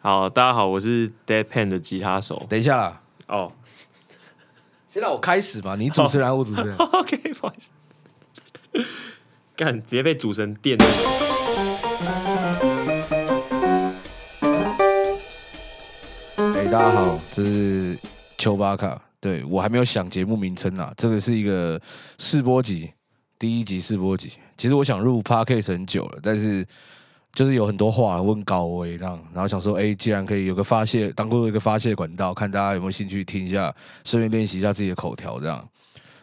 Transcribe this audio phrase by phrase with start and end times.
[0.00, 2.46] 好，大家好，我是 Deadpan 的吉他手。
[2.48, 3.50] 等一下啦，哦
[4.88, 6.76] 先让我开始吧，你主持人，我主持人。
[6.78, 7.70] OK，不好意思，
[9.56, 10.84] 干直接被主持人电了。
[16.54, 17.98] 哎、大家好，这是
[18.38, 19.02] 丘巴卡。
[19.18, 21.80] 对我还没有想节目名称啊，这个是一个
[22.18, 22.92] 试播集，
[23.36, 24.34] 第一集试播集。
[24.56, 26.64] 其实我想入 podcast 很久了，但是
[27.32, 33.72] 就是有很多话问高威这样，然后想说，哎、既然可以有个发泄，当做一个发泄管道，看大家有没有兴趣听一下，
[34.04, 35.66] 顺便练习一下自己的口条这样。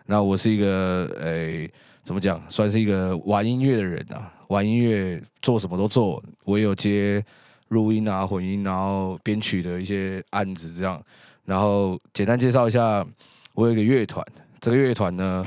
[0.05, 1.69] 那我是一个，哎、
[2.03, 7.23] 怎么讲，算是一个玩音乐的人啊，玩音乐做什么都做，我也有接
[7.69, 11.01] 录音啊、混音，然后编曲的一些案子这样。
[11.45, 13.05] 然后简单介绍一下，
[13.53, 14.25] 我有一个乐团，
[14.59, 15.45] 这个乐团呢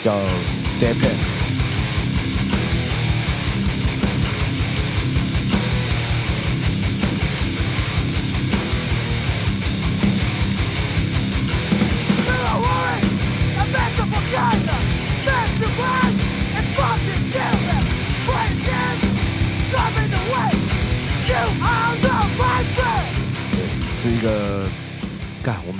[0.00, 0.14] 叫
[0.80, 1.35] Dead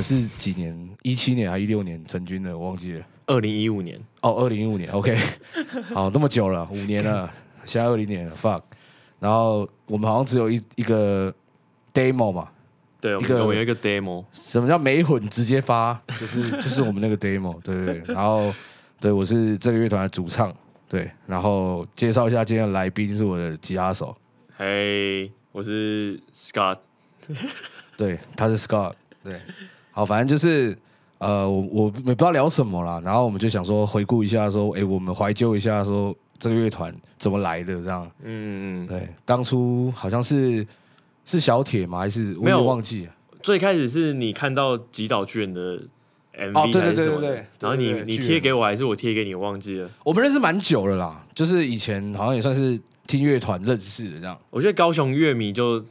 [0.06, 0.88] 是几年？
[1.02, 3.04] 一七年还一六年成军的，我忘记了。
[3.26, 5.16] 二零一五年，哦，二零一五年，OK，
[5.92, 7.28] 好，那么久了，五年了，
[7.64, 8.62] 现在二零年了，fuck。
[9.18, 11.34] 然后我们好像只有一一个
[11.92, 12.48] demo 嘛，
[13.00, 16.00] 对，我一个们我们有一个 demo，什么叫没混直接发？
[16.20, 18.14] 就是 就是我们那个 demo，对对对。
[18.14, 18.54] 然后
[19.00, 20.54] 对我是这个乐团的主唱，
[20.88, 21.10] 对。
[21.26, 24.16] 然后介绍一下今天的来宾是我的吉他手，
[24.56, 26.78] 嘿，我是 Scott，
[27.96, 28.92] 对，他是 Scott，
[29.24, 29.40] 对。
[29.96, 30.76] 好，反正就是
[31.16, 38.06] 呃，我我也不知道聊什么啦，然后我们就想说回顾一下，说，哎，我们怀旧一下，说这个乐团怎么来的这样。
[38.22, 40.66] 嗯嗯，对，当初好像是
[41.24, 41.98] 是小铁吗？
[42.00, 43.12] 还是我没有忘记了。
[43.40, 45.78] 最开始是你看到吉岛巨人的
[46.36, 49.88] MV 哦对对还是什么的对对对然后你你贴给我还是我贴给你，我忘记了。
[50.04, 54.38] 我们认识蛮久了啦，就是以前好像也算是听乐团认识的这样。
[54.50, 55.82] 我觉得高雄乐迷就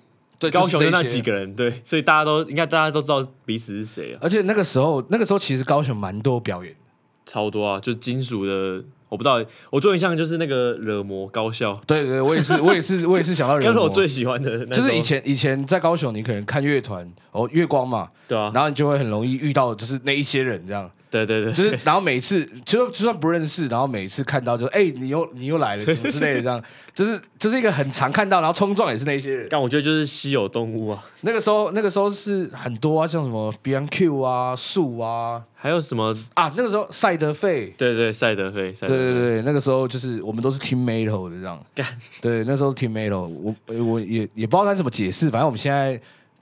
[0.49, 6.79] 对高雄就那几个人，对，所以大家都应该大家都知道彼此是谁啊，而且那个时候，那个时候其实高雄蛮多表演的。
[7.25, 13.73] 超多啊，就金属的，我不知道，我最有印象就是那个惹魔高校，对对，我也是，我也是，我也是想到人魔。
[13.73, 20.87] 刚是我最喜欢的，就是以前以前在高雄，你可能看乐团哦，月光嘛，对啊，然后你就会很容易遇到就是那一些人这样，
[21.23, 26.61] 对对对，就是然后每次就就算不认识，然后每次看到就哎、你又你又来了 什么之类的这样，
[26.93, 29.47] 就是就是一个很常看到，然后冲撞也是那些人。
[29.49, 36.15] 但我觉得就是稀有动物啊，那个时候那个时候是很多啊，像什么 Beyond Q 啊、树啊还有什么？
[36.33, 37.73] 啊，那个时候赛德费。
[37.77, 41.59] 对对，赛德菲，赛德菲对对对，那个时候就是我们都是 Team Metal 的这样。
[41.73, 41.85] 干
[42.21, 45.99] 对，那时候 Team Metal，我我也也不知道该怎么解释，反正我们现在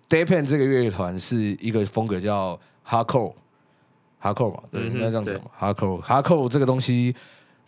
[0.10, 3.34] Daypan 这个乐团是一个风格叫 Hardcore。
[4.24, 5.52] Hardcore 嘛，对，应该这样讲嘛。
[5.60, 7.14] Hardcore，Hardcore 这个东西，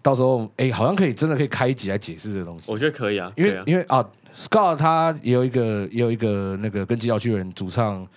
[0.02, 8.08] 到时候哎，好像可以真的可以开一集来解释这个东西，我觉得可以啊，因为因为啊，Scott 他也有一个也有一个那个跟基岛巨人主唱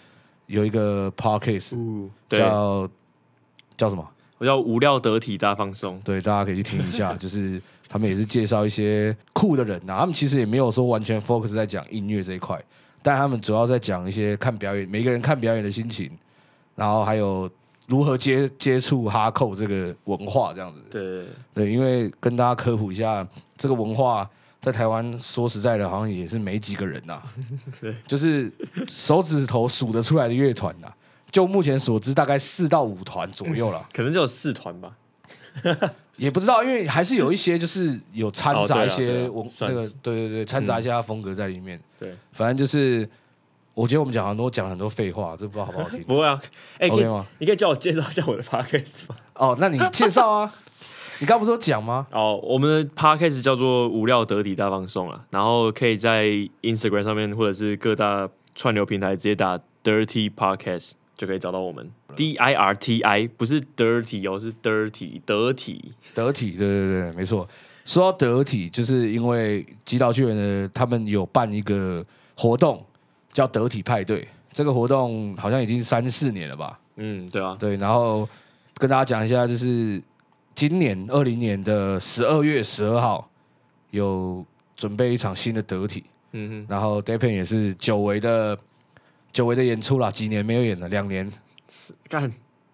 [0.47, 2.89] 有一个 podcast 叫
[3.77, 4.09] 叫什么？
[4.39, 12.57] 我叫无料得体大放松，对，大家可以去听一下， 就是他们也是介绍一些酷的人呐、他们其实也没有说完全 focus 在讲音乐这一块，
[13.03, 16.09] 但他们主要在讲一些看表演，每个人看表演的心情，
[16.77, 17.51] 然后还有
[17.89, 20.81] 如何接接触哈扣这个文化这样子。
[20.91, 23.27] 对对因为跟大家科普一下，
[23.57, 24.29] 这个文化
[24.61, 27.21] 在台湾说实在的，好像也是没几个人呐、
[27.81, 28.53] 对就是
[28.87, 30.93] 手指头数得出来的乐团呐。
[31.31, 33.87] 就目前所知，大概四到五团左右了。
[33.93, 34.97] 可能只有四团吧，
[36.17, 41.79] 也不知道，因为还是有一些就是有掺杂一些啊啊、那个对对对，掺杂一些他风格在里面。
[41.99, 43.07] 对，反正就是，
[43.79, 46.41] 我觉得我们讲很多讲了很多废话，这不知道好不好听 不会啊，
[46.79, 47.25] 哎，可？OK 以，吗？
[47.39, 49.15] 你可以叫我介绍一下我的 podcast 吗？
[49.35, 50.53] 哦，那你介绍啊，
[51.21, 52.07] 你刚不是有讲吗？
[52.11, 56.25] 哦，我们的 podcast 叫做无料得体大放送啊，然后可以在
[56.63, 61.89] Instagram 上面或者是各大串流平台直接打 Dirty Podcast 就可以找到我们。
[62.17, 65.93] D I R T I 不是 dirty 哦，是 dirty 得体。
[66.15, 67.47] 得体，对对对，没错。
[67.85, 72.05] 说到得体，就是因为极岛巨人的他们有办一个
[72.37, 72.85] 活动，
[73.39, 74.27] 叫得体派对。
[74.51, 76.77] 这个活动好像已经三四年了吧？
[76.97, 78.29] 嗯，对啊，对，然后
[78.75, 80.03] 跟大家讲一下，就是
[80.57, 83.31] 今年二零年的十二月十二号
[83.93, 84.45] 有
[84.75, 86.03] 准备一场新的得体，
[86.33, 88.59] 嗯哼，然后 Daypan 也是久违的
[89.31, 91.31] 久违的演出啦，几年没有演了，两年，
[92.09, 92.25] 干，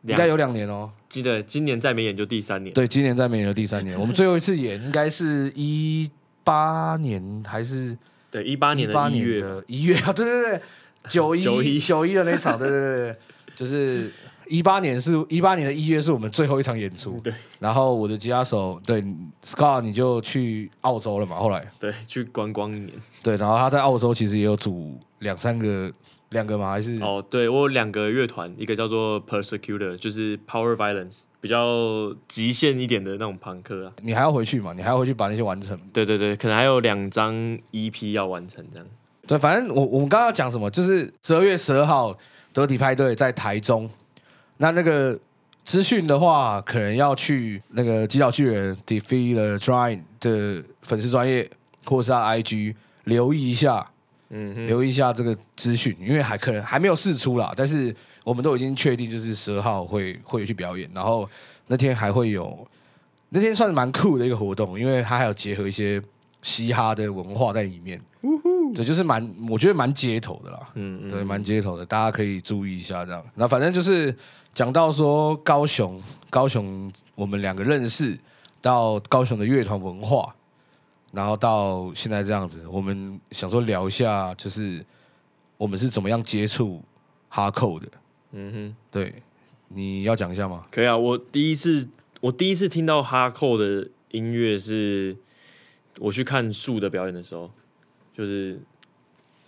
[0.03, 0.91] 应该有两年哦。
[1.11, 2.73] 记得今年再没演就第三年。
[2.73, 6.11] 对，今年再没演就第三年，我们最后一次演应该是一
[6.43, 7.99] 八年还是
[8.35, 10.13] 对，一八年的一月，一月啊？
[10.13, 10.61] 对对对，
[11.09, 13.17] 九 九一一 九一的那场，对对对对，
[13.55, 14.11] 就是
[14.49, 19.05] 一八年是一八年的一月是我们最后一场演出，对，然后我的吉他手对
[19.45, 22.91] Scott 你就去澳洲了嘛，后来对，去观光一年。
[23.23, 25.89] 对，然后他在澳洲其实也有组两三个
[26.31, 26.71] 两个吗？
[26.71, 33.93] 还是哦，对我有两个乐团，一个叫做 Persecutor，就是 Power Violence，比较极限一点的那种朋克啊。
[34.03, 34.73] 你还要回去嘛？
[34.73, 35.79] 你还要回去把那些完成。
[35.93, 37.35] 对对对，可能还有两张
[37.71, 38.87] EP 要完成这样。
[39.27, 42.17] 对，反正我我们刚刚要讲什么，就是十二月十二号
[42.53, 43.89] 德体派对在台中。
[44.59, 45.19] 那那个
[45.65, 51.51] 资讯的话，可能要去那个极岛巨人 Defeat the Giant 的粉丝专业
[51.85, 52.75] 或是他 IG
[53.05, 53.91] 留意一下，
[54.31, 57.95] 嗯，留意一下这个资讯，因为还可能还没有试出啦，但是
[58.25, 61.29] 我们都已经确定，就是十二号会会去表演，然后
[61.67, 62.67] 那天还会有
[63.29, 66.03] 那天算是蛮酷的一个活动，因为它还有结合一些
[66.43, 68.01] 嘻哈的文化在里面，
[68.75, 73.25] 对，就是蛮我觉得蛮街头的啦，嗯嗯，对，蛮街头的，大家可以注意一下这样。
[73.35, 74.15] 那反正就是
[74.53, 76.01] 讲到说高雄，
[76.31, 78.19] 高雄我们两个认识，
[78.61, 80.35] 到高雄的乐团文化，
[81.15, 84.85] 然后到现在这样子，我们想说聊一下，就是
[85.57, 86.83] 我们是怎么样接触
[87.29, 87.87] 哈扣的。
[88.33, 89.23] 嗯哼，对，
[89.69, 90.67] 你要讲一下吗？
[90.73, 90.97] 可以啊。
[90.97, 91.89] 我第一次
[92.21, 95.17] 我第一次听到哈扣的音乐是
[96.01, 97.49] 我去看树的表演的时候，
[98.13, 98.61] 就是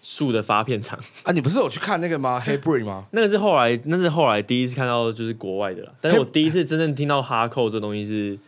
[0.02, 0.96] 树的发片场。
[1.24, 3.06] 啊，你不是有去看那个吗 h e b r e 吗？
[3.10, 5.92] 那个是后来，那是后来第一次看到就是国外的啦。
[6.00, 8.38] 但是我第一次真正听到哈扣这东西是，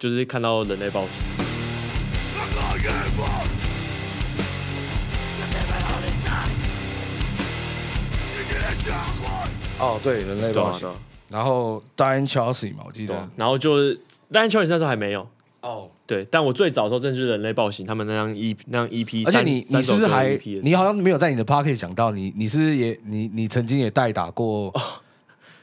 [0.00, 1.45] 就是看到人类暴行。
[9.78, 10.90] 哦，对，人类暴行。
[11.30, 13.28] 然后 Diane Chelsea 嘛，我记得。
[13.36, 14.00] 然后就是，
[14.32, 15.28] 但是 Choice 那时候还没有。
[15.60, 24.72] 哦，对，但我最早的时候真的是人类暴行，他们那张 E 那张 EP，而且你你是不是还你好像没有在你的 p o c k e t 讲到你你是也你你曾经也代打过，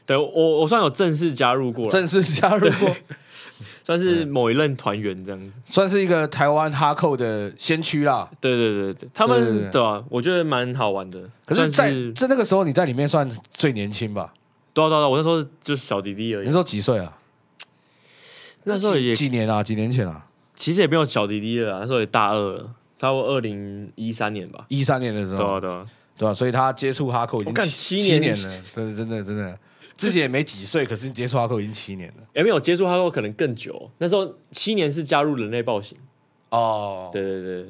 [0.06, 2.96] 对我我算有正式加入过，正式加入过，
[3.84, 5.52] 算是某一任团员这样子。
[5.70, 8.30] 算是一个台湾哈扣的先驱啦。
[8.40, 11.20] 对对对对，他对对对们对啊，我觉得蛮好玩的。
[11.46, 14.34] 可是在，算在那个时候，你在里面算最年轻吧？
[14.74, 16.58] 对啊对啊，对啊我那时候就是小弟弟而已你那时。
[16.58, 17.18] 候几岁啊？
[18.64, 19.62] 那时候也几年啊？
[19.62, 20.26] 几年前啊？
[20.56, 24.66] 其实也没有小弟弟了啦，那时候也大二了，差不多二零一三年吧。
[24.70, 25.86] 一三年的时候，对啊对啊，
[26.18, 26.34] 对吧？
[26.34, 29.60] 所以他接触哈扣已经我干七七年年了，对，真的真的，
[29.96, 32.24] 自己也没几岁，可是你接触哈扣已经七年了。
[32.34, 33.90] 也没有接触他过可能更久。
[33.98, 35.98] 那时候七年是加入人类暴行。
[36.50, 37.66] 哦，对对对，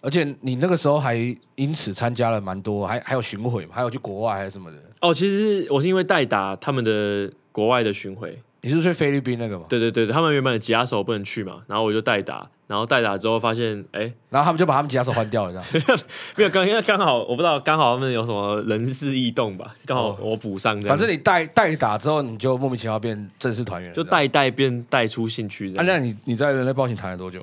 [0.00, 1.16] 而且你那个时候还
[1.54, 4.78] 因此参加了蛮多，还还有巡回嘛，还有去国外还是什么的。
[5.00, 8.38] 哦，其实是我是因为代打他们的国外的巡回。
[8.66, 9.64] 你是去菲律宾那个吗？
[9.68, 15.98] 对对对，他们原本的吉他手不能去嘛，然后我就代打，然后代打之后发现，哎，然后他们就把他们吉他手换掉了，这样。
[16.36, 24.10] 没有刚因为刚好我不知道，刚好他们有什么人事异动吧，刚好哦我补上这样，反正你代代打之后，你就莫名其妙变正式团员，就这样。
[24.10, 27.40] 带一带变带出兴趣这啊，那你你在人类暴行谈了多久？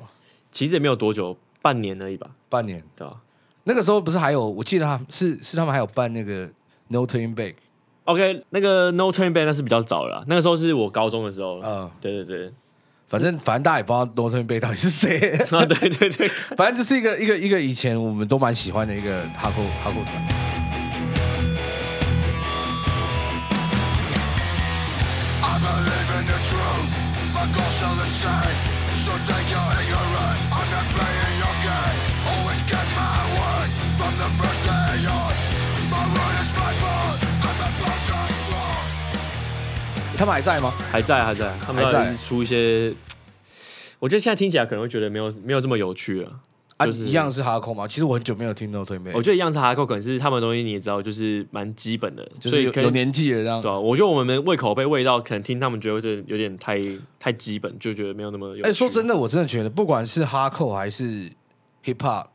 [0.52, 2.82] 其实也没有多久，半年而已吧，半年。
[2.94, 3.16] 对吧
[3.64, 6.46] 那个时候不是还有，我记得他是是他们还有办那个
[6.88, 7.54] No Turning Back，
[8.04, 10.22] OK，那个 no turn back，那是比较早了。
[10.26, 11.60] 那个时候是我高中的时候。
[11.62, 12.52] 嗯，对对对，
[13.08, 15.30] 反正反正大家也不知道 no turn back 到底是谁。
[15.50, 20.44] 啊，对对对， 反正就是一个一个一个以前我们都蛮喜欢的一个哈扣哈扣团。
[40.16, 40.72] 他们还在吗？
[40.90, 42.92] 还在还在，他们还在出一些，
[43.98, 46.40] 我觉得现在听起来可能会觉得没有没有这么有趣了。
[46.76, 47.86] 啊，就是一样是哈扣吗？
[47.86, 53.62] 其实我很久没有听 No Turning Back，我觉得一样是哈扣，可能是他们的东西你也知道，就是蛮基本的，就是有有年纪了这样。
[53.62, 56.80] 对啊，我觉得我们胃口被喂到，可能听他们觉得有点有点太
[57.20, 58.62] 太基本，就觉得没有那么有趣。
[58.62, 61.30] 哎、说真的，我真的觉得，不管是哈扣还是
[61.84, 62.26] hip hop，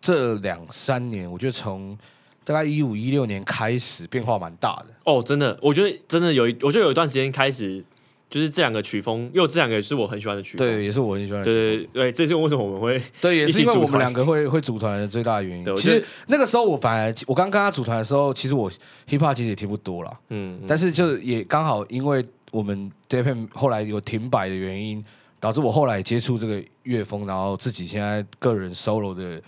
[0.00, 1.96] 这两三年，我觉得从
[2.46, 4.94] 大概一五一六年开始变化蛮大的。
[5.02, 7.84] 哦，真的，我觉得真的有一，我觉得有一段时间开始，
[8.30, 10.64] 就是这两个曲风，因为这两个也是我很喜欢的曲风。
[10.64, 11.44] 对，也是我很喜欢的。
[11.44, 18.70] 曲对对对，这是为什么我们会 对，也是因为我们两个会会组团的最大的原因其实那个时候我反而，我刚跟他组团的时候，其实我
[19.08, 25.04] hip hop 其实也听不多了，嗯，嗯但是就也刚好因为我们 d f m 后来有停摆的原因，
[25.40, 29.42] 导致我后来接触这个乐风，然后自己现在个人 solo 的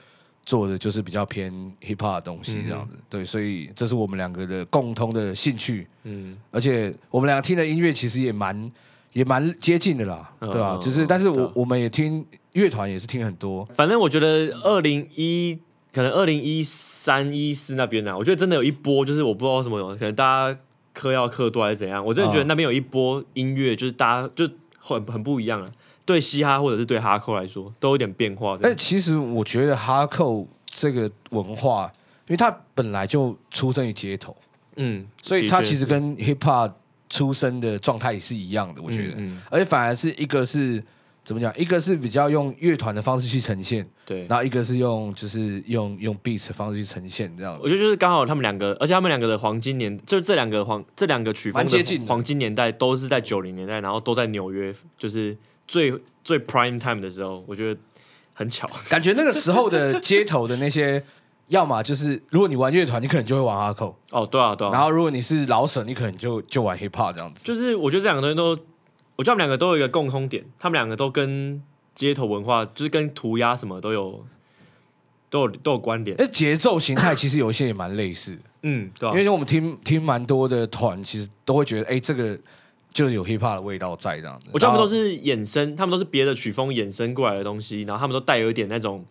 [0.49, 1.53] 做的就是比较偏
[1.83, 2.97] hip hop 的东西这样子。
[3.11, 8.71] 对，所以这是我们两个的共通的兴趣，嗯，而且我们俩听的音乐其实也蛮
[9.13, 12.25] 也蛮接近的啦，嗯对吧、嗯就是，但是我我们也听
[12.55, 15.59] 乐团也是听很多，反正我觉得二零一
[15.93, 20.59] 可能二零一三一四那边呢、我觉得真的有一波，就是我不知道为什么有，可能大家
[20.95, 25.71] 嗑药嗑多还是怎样，我真的觉得嗯那边有一波音乐，就是大家就很很不一样啊。
[26.09, 28.57] 对嘻哈或者是对哈扣来说，都有点变化。
[28.59, 31.93] 但其实我觉得哈扣这个文化，
[32.27, 34.35] 因为它本来就出生于街头，
[34.77, 36.73] 嗯，所以它的确是其实跟 hip hop
[37.11, 38.81] 出生的状态也是一样的。
[38.81, 40.83] 我觉得，嗯嗯而且反而是一个是
[41.23, 47.69] 怎么讲，一个是比较用乐团的方式去呈现，对，然后一个是用就是用用 beats 的方式去呈现这样我。
[47.69, 55.37] 觉得就是刚好他们两个，而且他们两个的黄金年，就是这两个黄这两个曲风接近的黄金年代都是在九零年代，然后都在纽约，就是
[55.69, 55.95] 最
[56.25, 57.81] 最 prime time 的时候，我觉得
[58.35, 58.69] 很巧。
[58.91, 61.05] 感觉那个时候的街头的那些，
[61.49, 64.71] 要么就是如果你玩乐团，你可能就会玩阿扣，哦，对啊，对啊。
[64.73, 67.45] 然后如果你是老舍，你可能就就玩 hip hop 这样子。
[67.45, 68.63] 就是我觉得这两个东西都，
[69.17, 71.63] 我觉得他们两个都有一个共通点，他们两个都跟
[71.95, 74.25] 街头文化，就是跟涂鸦什么都有
[75.29, 76.17] 都有都有关联。
[76.21, 82.39] 哎，节奏形态其实有一些也蛮类似，嗯，对啊因，为我们听听蛮多的团，其实都会觉得，哎，这个
[82.93, 84.49] 就是有 hip hop 的味道在这样子。
[84.53, 89.05] 我觉得他们都是衍生，他们都是别的曲风衍生过来的东西，然后他们都带有一点那种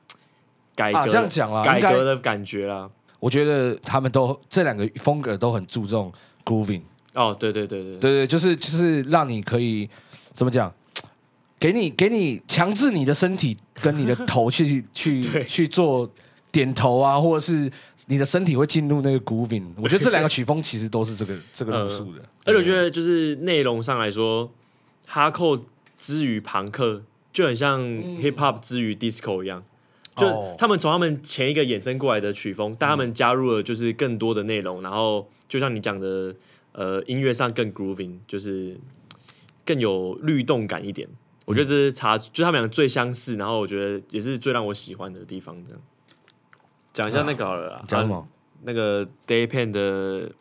[0.76, 2.90] 改革、啊，这样讲啦，改革的感觉啦。
[3.20, 6.12] 我觉得他们都这两个风格都很注重
[6.46, 6.82] grooving，
[7.14, 9.90] 哦，对对对对对对，就是就是让你可以
[10.34, 10.72] 怎么讲，
[11.60, 16.08] 给你给你强制你的身体跟你的头去 去去做
[16.52, 17.72] 点头啊，或者是
[18.08, 19.66] 你的身体会进入那个 grooving。
[19.78, 24.52] 我觉得这两个曲风其实都是这个这个路数的，而且我觉得就是内容上来说，
[25.08, 25.66] 哈扣
[25.98, 29.64] 之于朋克就很像 hip hop 之于 disco 一样，
[30.16, 36.34] 就哦他们从他们前一个衍生过来的曲风，但他们加入了就是更多的内容，然后就像你讲的，
[36.72, 38.78] 呃，音乐上更 grooving，就是
[39.66, 41.08] 更有律动感一点。
[41.46, 45.56] 我觉得这是差，就他们俩最相似，然后我觉得也是最让我喜欢的地方。
[45.66, 45.82] 这样
[46.98, 48.24] 讲一下那个好了啦，讲什么啊？
[48.64, 50.32] 那个 Day Pen 的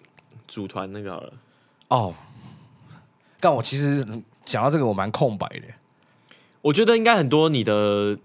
[0.48, 1.32] 组团那个好了。
[1.88, 2.14] 哦。
[3.38, 4.02] 但我其实
[4.46, 5.64] 讲到这个，我蛮空白的。
[6.62, 8.16] 我觉得应该很多你的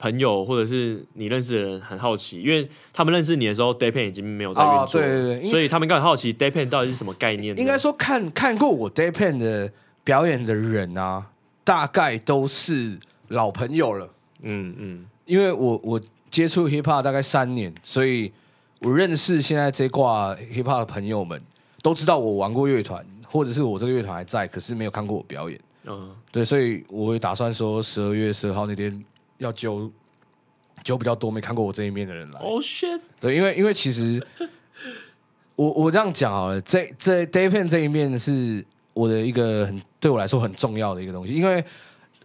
[0.00, 7.56] 朋友或者是你认识的人很好奇，因为他们认识你的时候 d a y p e n 已经没有在运作，哦对对对所以他们应该很好奇 d a y p e n 到底是什么概念。
[7.56, 11.26] 应该，说看看过我 Day Pen 的表演的人啊，
[11.62, 14.10] 大概都是老朋友了。
[14.42, 16.00] 嗯嗯，因为我我
[16.36, 18.30] 接触 hip hop 大概三年，所以
[18.82, 21.40] 我认识现在这挂 hip hop 的朋友们，
[21.80, 25.58] 都知道我玩过乐团，或者是我这个乐团还在，可是没有看过我表演。
[25.86, 29.02] 嗯，对，所以我会打算说十二月十二号那天
[29.38, 29.90] 要揪
[30.84, 32.38] 揪比较多没看过我这一面的人来。
[32.38, 34.22] 哦 shit，对，因为因为其实
[35.54, 38.62] 我我这样讲好了，这这 Day Pen 这一面是
[38.92, 41.64] 我的一个很对我来说很重要的一个东西，因为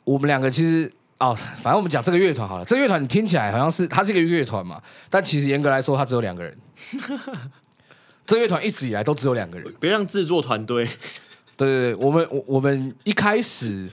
[0.03, 0.91] 我们两个其实
[1.21, 6.57] 哦，反正我们讲这个乐团好了，这个乐团你听起来好像是它是一个乐团嘛，但其实严格来说它只有两个人。
[8.25, 9.71] 这个乐团一直以来都只有两个人。
[9.79, 10.83] 别让制作团队，
[11.55, 13.87] 对对对，我们我我们一开始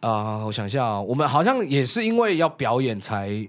[0.00, 3.46] 啊、我想一下啊，我们好像也是因为要表演才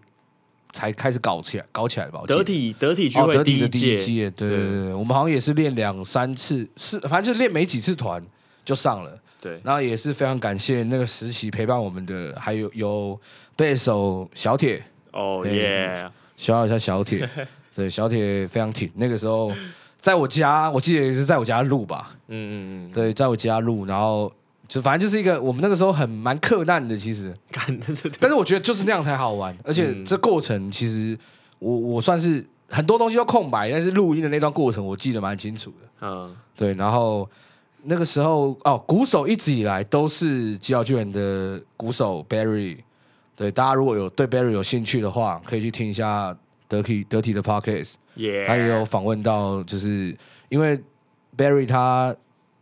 [0.72, 2.24] 才开始搞起来搞起来的吧？
[2.28, 8.22] 得得体得体聚哦，会得体的一第一届，届，对对对对，我们好像也是练两三次，是反正就是练没几次团
[8.66, 9.18] 就上了。
[9.48, 13.20] 对，然后也是非常感谢那个实习陪伴我们的，还有有
[13.56, 17.28] 贝斯手小铁，哦对耶，小一下小铁，
[17.74, 18.92] 对小铁非常挺。
[18.96, 19.54] 那个时候
[20.02, 22.54] 在我家，我记得也是在我家录吧，嗯嗯
[22.90, 24.32] 嗯，对，在我家录，然后
[24.68, 27.34] 就反正就是一个我们那个时候很蛮克难的，其实，
[28.20, 30.04] 但是我觉得就是那样才好玩，而且嗯。
[30.04, 31.18] 这过程其实
[31.60, 35.88] 我我算是很多东西都空白，但是录音的那段过程我记得蛮清楚的。
[36.02, 36.36] 嗯。
[36.56, 37.30] 对，然后
[37.84, 42.78] 那个时候哦，鼓手一直以来都是吉奥巨人的鼓手 Barry。
[43.36, 46.36] 对，大家如果有对 Barry 有兴趣的话，可以去听一下
[46.68, 50.18] 德体德体的 Podcast，耶，他也有访问到，就是
[50.50, 50.82] 因为
[51.38, 52.16] Barry 他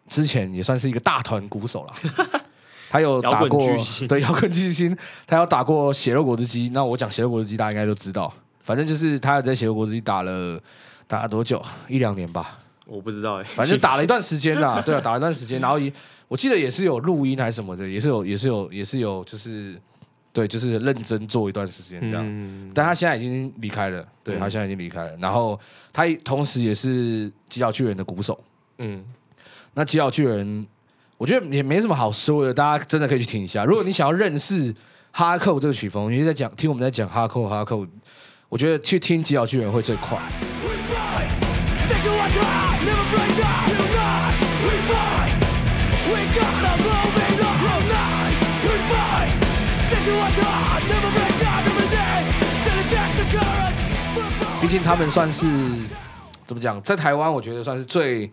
[0.07, 2.41] 之前也算是一个大团鼓手了。
[2.89, 3.59] 他有打过
[4.07, 4.95] 对摇滚巨星，
[5.25, 6.69] 他有打过血肉果汁机。
[6.73, 8.31] 那我讲血肉果汁机，大家应该都知道。
[8.63, 10.61] 反正就是他有在血肉果汁机打了
[11.07, 11.61] 打了多久？
[11.87, 12.59] 一两年吧。
[12.85, 15.91] 我不知道哎，反正打了一段时间啦， 对啊，打了一段时间，然后也
[16.27, 19.75] 我记得也是有录音还是什么的，也是有也是有也是有就是
[20.31, 22.23] 对，就是认真做一段时间这样。
[22.27, 25.15] 嗯，但他现在已经离开了，对嗯他现在已经离开了。
[25.17, 25.59] 然后
[25.93, 28.37] 他同时也是吉岛巨人的鼓手。
[28.79, 29.03] 嗯，
[29.73, 30.67] 那吉岛巨人，
[31.17, 33.63] 我觉得也没什么好说的，大家真的可以去听一下。
[33.63, 34.73] 如果你想要认识
[35.11, 37.87] 哈扣这个曲风，因为在讲听我们在讲哈扣哈扣，
[38.49, 40.17] 我觉得去听吉岛巨人会最快。
[40.61, 41.29] We fight,
[54.61, 55.45] 毕竟他们算是
[56.47, 58.31] 怎么讲，在台湾我觉得算是最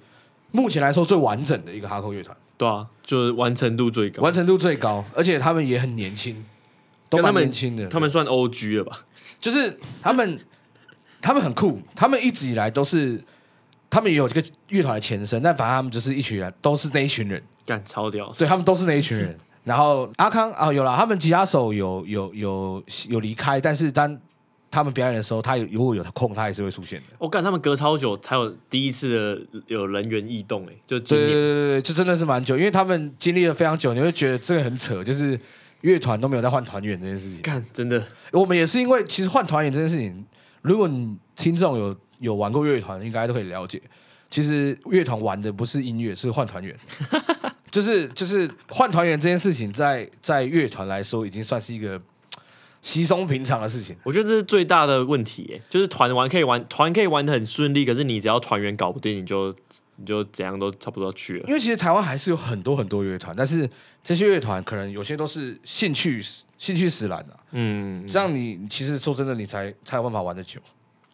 [0.50, 4.22] 目前来说最完整的一个哈扣乐团，对啊，就是完成度最高。
[4.22, 6.44] 完成度最高，而且他们也很年轻，
[7.08, 7.86] 都蛮年轻的。
[7.88, 9.00] 他们算 O G 了吧？
[9.40, 10.40] 就是他们，
[11.20, 13.22] 他们很酷，他们一直以来都是，
[13.90, 19.38] 他们也有这个乐团的前身，但反正他们就是一群人，都是那一群人，干超屌，对他们都是那一群人。
[19.64, 24.18] 然后阿康啊，有了，他们吉他手有有有有离开，但是当
[24.70, 27.06] 他们表演的时候，他有如果有空，他也是会出现的。
[27.18, 35.38] 我干他们隔超久才有第一次的有人员异动哎，就今对对对对，就真的是蛮久，因为他们经历了非常久，你会觉得这个很扯，就是
[35.82, 37.42] 乐团都没有在换团员这件事情。
[37.42, 38.02] 看真的
[38.32, 40.24] 我们也是因为其实换团员这件事情，
[40.62, 43.80] 如果你听众有有玩过乐团，应该都可以了解。
[44.30, 46.74] 其实乐团玩的不是音乐，是换团员。
[47.72, 52.00] 就是就是换团员这件事情在，在乐团来说，已经算是一个
[52.82, 53.96] 稀松平常的事情。
[54.04, 59.50] 我觉得这是最大的问题哎，就是团玩可以玩团可以玩的很顺利，可是你只要团员搞不定，你就
[59.96, 61.44] 你就怎样都差不多去了。
[61.48, 63.68] 因为其实台湾还是有很多很多乐团，但是
[64.04, 66.22] 这些乐团可能有些都是兴趣
[66.58, 70.60] 兴趣使然的、嗯，这样你其实说真的，你才才有办法玩得久。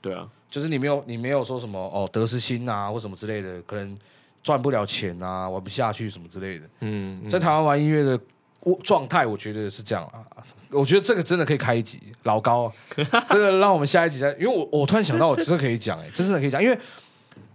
[0.01, 3.99] 对啊，就是你没有你没有说什么哦得失心啊或什么之类的，可能
[4.43, 6.67] 赚不了钱啊，玩不下去什么之类的。
[6.81, 8.19] 嗯，嗯在台湾玩音乐的
[8.61, 10.25] 我状态，我觉得是这样啊。
[10.71, 12.65] 我觉得这个真的可以开一集，老高，
[13.11, 16.79] 啊 这个让我们下一集再，因为我我突然想到，我真的可以讲，哎，真的可以讲，因为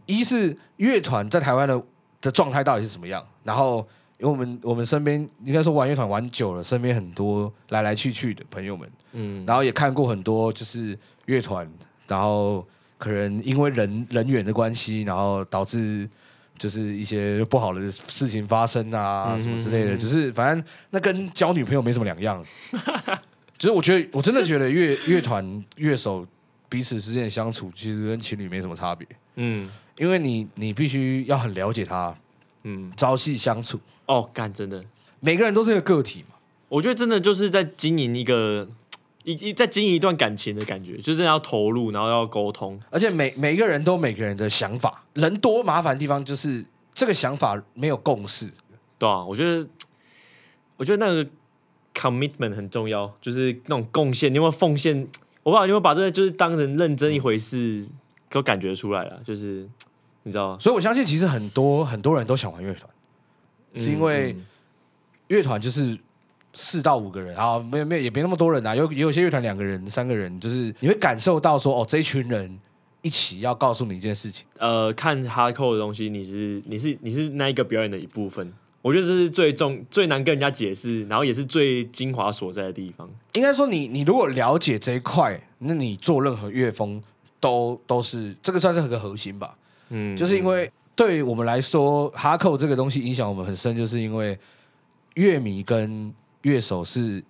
[0.08, 1.80] 一是乐团在台湾的
[2.22, 3.88] 的状态到底是什么样，然后
[4.18, 11.72] 因为我们我们身边应该说玩乐团玩久了，身边很多来来去去的朋友们，嗯，然后也看过很多就是乐团，
[12.08, 12.66] 然后
[12.98, 16.10] 可能因为人人员的关系，然后导致
[16.58, 22.44] 就是一些不好的事情发生啊，嗯什么之类的，就是反正那跟交女朋友没什么两样。
[23.58, 26.26] 就是我觉得，我真的觉得乐乐团乐手
[26.68, 29.70] 彼此之间的相处，其实跟情侣没什么差别，嗯。
[29.96, 32.12] 因为你你必须要很了解他，
[32.64, 34.84] 嗯，朝夕相处，哦，干真的，
[35.20, 36.36] 每个人都是一个个体嘛。
[36.68, 38.68] 我觉得真的就是在经营一个
[39.24, 42.80] 一一在经营一段感情的感觉，就是要投入，然后要沟通。
[42.90, 48.50] 而且每每个人都每个人的想法，人多麻烦的地方就是这个想法没有共识。
[49.00, 49.68] 对啊，我觉得，
[50.78, 51.30] 我觉得那个
[51.94, 55.08] commitment 很重要，就是那种贡献，你有没有奉献？
[55.44, 57.86] 我不知道你有没有把这个就是当成认真一回事，
[58.30, 59.68] 给我感觉出来了，就是
[60.24, 62.90] 你知道，所以我相信，其实很多很多人都想玩乐团，
[63.76, 64.46] 是因为嗯
[65.28, 65.98] 乐团就是
[66.54, 72.60] 四到五个人啊，没有没有也没那么多人啊，有也有些乐团两个人、三个人，就是你会感受到说，哦，这一群人
[73.02, 74.46] 一起要告诉你一件事情。
[74.60, 78.54] 呃，看哈扣的东西，你是你是你是那一个表演的一部分。
[78.82, 83.10] 我觉得这是最重最难跟人家解释，然后也是最精华所在的地方。
[83.34, 87.02] 应该说你，你如果了解这一块，那你做任何乐风
[87.40, 89.56] 都都是这个算是个核心吧。
[89.88, 94.38] 嗯，就是因为对于我们来说，哈扣这个东西影响我们很深，就是因为
[95.14, 96.14] 乐迷跟
[96.44, 97.22] 乐手是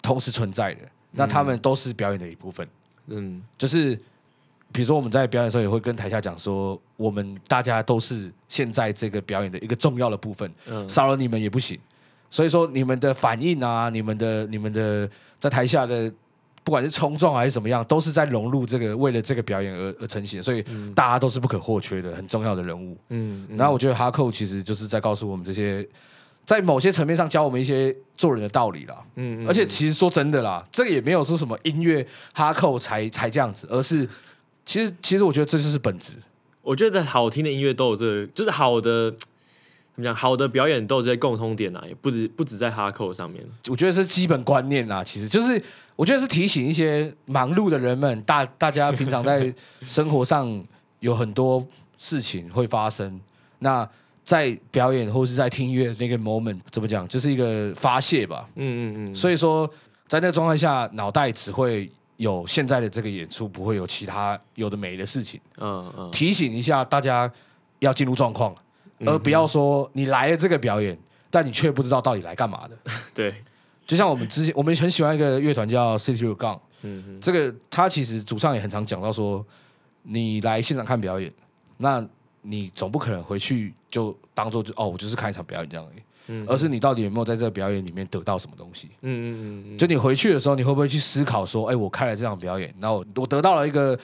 [0.00, 2.66] 同时存在的，那他们都是表演的一部分。
[3.08, 3.96] 嗯就是
[4.72, 11.78] 比如说我们在表演的时候，也会跟台下讲说，我们大家都是现在这个表演的一个重要的部分，嗯少了你们也不行。
[12.30, 16.12] 所以说你们的反应啊，你们的你们的在台下的
[16.62, 22.96] 不管是冲撞还是怎么样，都是在融入这个为了这个表演而而成型，所以大家都是不可或缺的很重要的人物。
[23.08, 25.84] 嗯，嗯然后我觉得哈扣其实就是在告诉我们这些，
[26.44, 28.96] 在某些层面上教我们一些做人的道理啦。
[29.16, 34.08] 嗯，嗯而且其实说真的啦，这个也没有说什么音乐哈扣才才这样子，而是
[34.64, 36.14] 其实其实我觉得这就是本质。
[36.62, 39.18] 我觉得好听的音乐都有这个，就是好的怎
[39.96, 43.42] 么讲，好的表演都有这些共通点啊，也不止不止在哈扣上面。
[43.68, 45.60] 我觉得是基本观念啦，其实就是
[45.96, 49.52] 我觉得是提醒一些忙碌的人们，大大家平常在
[49.86, 50.62] 生活上
[51.00, 53.18] 有很多事情会发生，
[53.60, 53.88] 那
[54.30, 58.48] 在表演或是在听音乐的那个 moment 怎么讲，就是一个发泄吧。
[58.54, 59.68] 嗯嗯嗯，所以说，
[60.06, 65.40] 在那个状态下，脑袋只会有现在的这个演出，不会有其他有的没的事情。
[65.58, 67.28] 嗯嗯，提醒一下大家
[67.80, 68.54] 要进入状况，
[69.00, 70.96] 嗯而不要说你来了这个表演，
[71.28, 72.78] 但你却不知道到底来干嘛的。
[73.12, 73.34] 对，
[73.84, 79.44] 就像我们之前，我们很喜欢一个乐团叫 City of Gun，嗯嗯这个他其实主唱也很常讲到说，
[80.04, 81.32] 你来现场看表演，
[81.78, 82.06] 那
[82.42, 88.88] 你总不可能回去就当做就哦，我就是看一场表演这样而已，嗯而是你到底有没有在这个表演里面得到什么东西？
[89.02, 93.98] 嗯嗯嗯嗯，就你回去的时候，你会不会去思考说，哎，我看了这场表演，然后我得到了一个，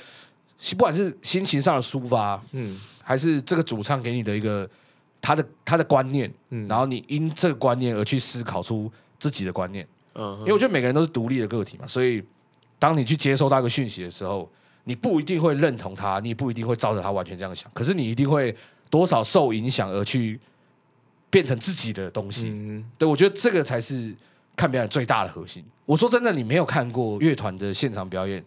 [0.71, 2.79] 不管是心情上的抒发，嗯。
[3.09, 4.69] 还是这个主唱给你的一个
[5.23, 9.87] 他的他的观念，嗯，然后你因这个观念而去思考出自己的观念。
[10.17, 12.21] 嗯，因为我觉得每个人都是独立的个体嘛，所以
[12.81, 14.51] 当你去接收到一个讯息的时候，
[14.89, 18.55] 你不一定会认同他，你也不一定会照着他完全这样想，可是你一定会
[18.89, 20.39] 多少受影响而去
[21.29, 22.49] 变成自己的东西。
[22.49, 24.15] 嗯，对，我觉得这个才是
[24.55, 25.65] 看表演最大的核心。
[25.85, 28.45] 我说真的，你没有看过乐团的现场表演，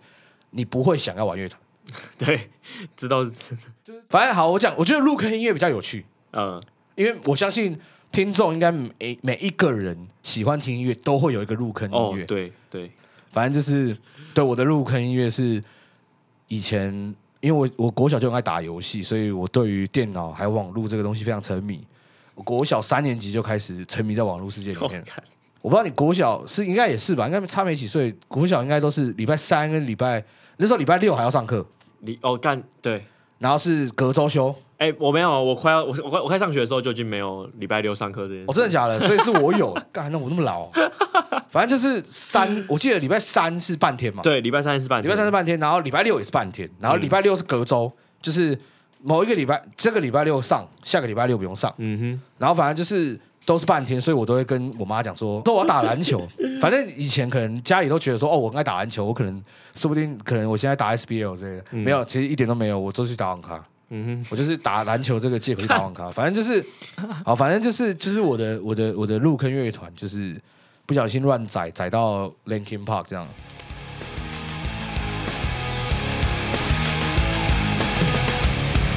[0.52, 1.62] 你不会想要玩乐团。
[2.17, 2.39] 对，
[2.95, 3.58] 知道是，
[4.08, 6.62] 反正好，我讲，我觉得入坑音乐比较有趣，嗯，
[6.95, 7.78] 因为我相信
[8.12, 12.91] 听众应该每每一个人喜欢听音乐都会有一个入坑音乐。，哦对对，
[13.32, 13.97] 反正就是
[14.34, 15.63] 对我的入坑音乐是
[16.50, 16.94] 以前，
[17.40, 21.82] 因为我我国小就很爱打游戏，所以我对于电脑还有网络这个东西非常沉迷。
[22.36, 25.04] 我国小三年级就开始沉迷在网络世界里面。
[25.62, 27.26] 我不知道你国小是应该也是吧？
[27.28, 28.14] 应该差没几岁。
[28.28, 30.24] 国小应该都是礼拜三跟礼拜
[30.58, 31.66] 那时候礼拜六还要上课，
[32.00, 33.04] 你哦干对，
[33.40, 34.56] 然后是隔周休。
[34.80, 38.46] 哎，我没有，我快要我我快我快上学的时候就已经没有礼拜六上课这件事。
[38.48, 38.98] 哦，真的假的？
[39.02, 40.70] 所以是我有， 干那我那么老、
[41.50, 48.58] 反正就是三，我记得礼拜三是半天嘛，对，礼拜三是半天，礼拜三是半天，然后礼拜六也是半天，然后礼拜六是隔周，就是
[49.04, 52.22] 某一个礼拜，这个礼拜六上，下个礼拜六不用上，嗯哼。
[52.38, 56.26] 然后反正就是都是半天，所以我都会跟我妈讲说，说我要打篮球。
[56.62, 59.44] 反正以前可能家里都觉得说，哦，我很爱打篮球，我可能
[59.76, 63.62] 说不定可能我现在打 SBL 之类的，没有，其实一点都没有，我都去打网咖。
[63.89, 66.63] 哼，嗯哼，我就是打篮球这个借口去打网咖， 反正就是，
[67.25, 70.39] 好，反正就是就是我的我的我的入坑乐团，就是
[70.86, 73.28] 不小心乱载载到 Linkin Park 这样。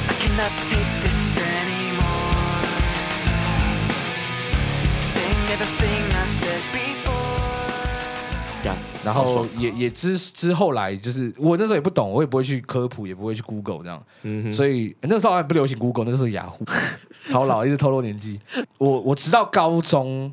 [0.07, 0.92] I cannot take
[9.03, 16.65] 然后也也之之后来，就是我那时候也不懂，我也不会去科普，也不会去 Google 这样，嗯哼，所以那时候还不流行 Google，那时候雅虎，
[17.27, 18.39] 超老，一直透露年纪。
[18.77, 20.31] 我我直到高中，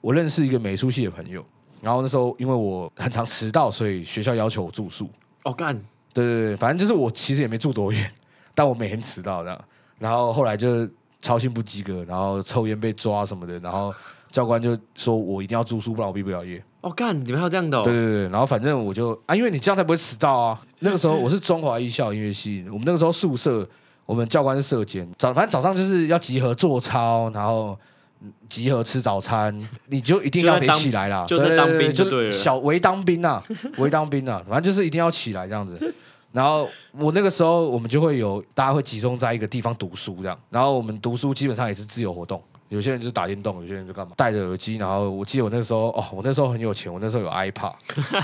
[0.00, 1.44] 我认识一个美术系的朋友，
[1.80, 5.08] 然后那时候因为我很常迟到，所以学校要求我住宿。
[5.44, 5.74] 哦干，
[6.12, 8.10] 对对对，反正就是我其实也没住多远，
[8.54, 9.64] 但我每天迟到这样。
[9.98, 10.88] 然后后来就
[11.20, 13.94] 操心不及格，然后抽烟被抓什么的，然后
[14.30, 16.60] 教官就说我一定要住宿，不然我毕不了业。
[16.82, 17.82] 哦干，你们还有这样的哦？
[17.82, 20.60] 对对对，然后反正我就啊，因为你这样才不会迟到啊。
[20.80, 23.66] 那个时候我是中华艺校音乐系，我们那个时候宿舍，
[24.04, 27.78] 我们教官是社监，早反正早上就是要集合做操，然后
[28.20, 33.42] 嗯集合吃早餐，你就一定要得起来啦，就在对对当兵就对了小为当兵啊，
[33.78, 35.94] 为当兵啊，反正就是一定要起来这样子。
[36.32, 36.66] 然后
[36.98, 44.76] 我那个时候我们就会有大家会集中在一个地方读书这样，然后我们读书基本上也是自由活动，有些人就是打电动，有些人就干嘛戴着耳机。
[44.76, 47.74] 然后我记得我那时候哦，我那时候很有钱，我那时候有 iPad，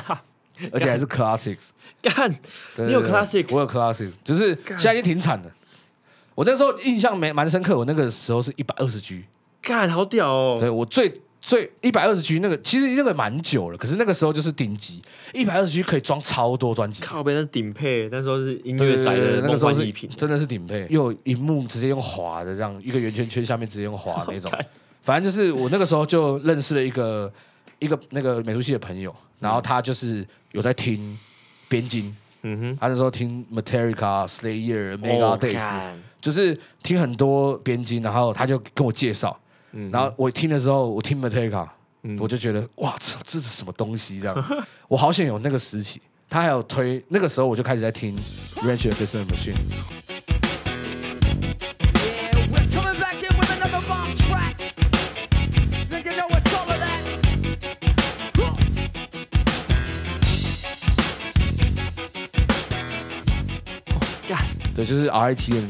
[0.72, 1.68] 而且还是 Classics。
[2.00, 2.30] 干，
[2.76, 5.50] 你有 Classic 我有 Classic，只是现在已经停产了。
[6.34, 9.24] 我那时候印象没蛮深刻，我那个时候是一百二十 G，
[9.60, 10.56] 干，好屌哦！
[10.58, 11.12] 对我最
[11.48, 15.00] 最一百二十 G 那个，其实那个蛮久了，可是那个时候就是顶级，
[15.32, 17.02] 一百二十 G 可以装超多专辑。
[17.02, 19.90] 靠背那是顶配，那时候是音乐宅的那个梦时候是。
[20.08, 24.52] 真的是顶配，又有荧幕直接用滑的，这样一个圆圈圈下面直接用滑的那种。
[25.00, 27.32] 反正就是我那个时候就认识了一个
[27.78, 31.16] 一个那个美术系的朋友，然后他就是有在听
[31.66, 39.34] 边境，嗯哼他那时候听 Metallica、Slayer、哦 Megadeth，、干就是听很多边境，然后他就跟我介绍，
[39.72, 41.68] 嗯然后我听的时候，我听 Metallica，、
[42.02, 44.20] 嗯我就觉得哇操，这是什么东西？
[44.20, 46.00] 这样，我好想有那个时期。
[46.30, 48.14] 他还有推那个时候，我就开始在听
[48.56, 49.56] Rage Against the Machine。
[51.94, 54.56] Yeah, we're coming back in with another bomb track.
[55.88, 57.00] Then you know it's all of that.
[58.36, 58.56] Huh.
[64.28, 64.38] 干
[64.74, 65.62] 对，就是 RIT 的，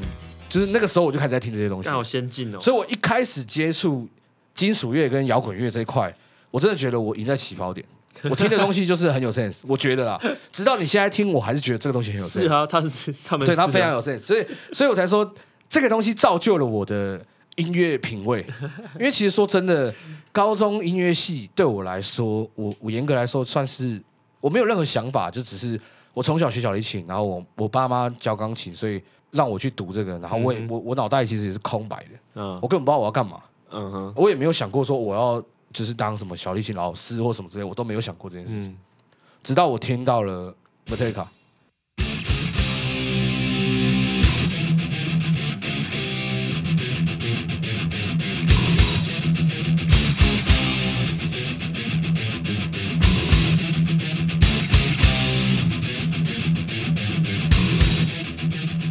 [0.48, 1.94] 就是那个时候我就开始在听这些东西那。
[1.94, 2.60] 好先进哦！
[2.60, 4.08] 所以我一开始接触
[4.54, 6.14] 金属乐跟摇滚乐这一块，
[6.50, 7.84] 我真的觉得我赢在起跑点。
[8.28, 10.20] 我听的东西就是很有 sense，我觉得啦。
[10.50, 12.42] 直到你现在听，我还是觉得这个东西很有 sense。
[12.42, 15.32] 是啊，他是他们对是啊他非常有 sense，所以所以我才说
[15.68, 18.44] 这个东西造就了我的音乐品味。
[18.98, 19.94] 因为其实说真的，
[20.32, 24.02] 高中音乐系对我来说，我我严格来说算是
[24.40, 25.80] 我没有任何想法，就只是
[26.12, 32.58] 我从小学小提琴，然后我我爸妈教钢琴，所以让我去读这个，然后我也、嗯我我脑袋其实也是空白的，嗯。
[32.62, 34.12] 我根本不知道我要干嘛，嗯哼。
[34.16, 38.72] 我也没有想过说我要就是当什么小提琴老师或什么之类，我都没有想过这件事情。
[38.72, 38.78] 嗯，
[39.42, 40.54] 直到我听到了
[40.86, 41.26] Metallica。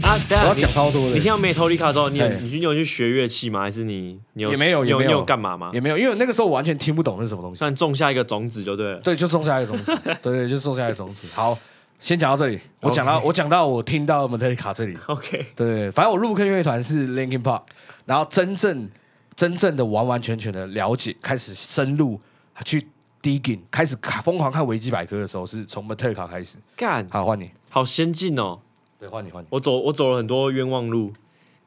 [0.07, 3.59] 啊，等下我要讲超多的，你听到 Metallica 之后，你你去你有去学乐器吗？
[3.59, 5.69] 还是你你有也没有有你有你有干嘛吗？
[5.73, 7.59] 也没有，因为那个时候我完全听不懂那是什么东西。
[7.59, 8.99] 算种下一个种子就对了。
[9.01, 11.27] 对，就种下一个种子， 对对，就种下一个种子。
[11.35, 11.57] 好，
[11.99, 12.57] 先讲到这里。
[12.79, 17.63] 我讲到我讲到我听到 Metallica 这里，OK，对，反正我入坑乐团是 Linkin Park，
[18.05, 18.89] 然后真正
[19.35, 22.17] 真正的完完全全的了解，开始深入
[22.63, 22.87] 去
[23.21, 26.55] digging，开始看疯狂看维基百科的时候，是从 Metallica 开始。
[26.77, 28.59] 干，好，换你，好先进哦！
[28.99, 29.47] 对，换你，换你。
[29.51, 31.13] 我走我走了很多冤枉路。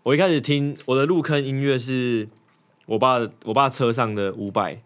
[0.03, 2.29] 我一开始听我的入坑音乐是
[2.87, 4.81] 我爸我爸车上的五百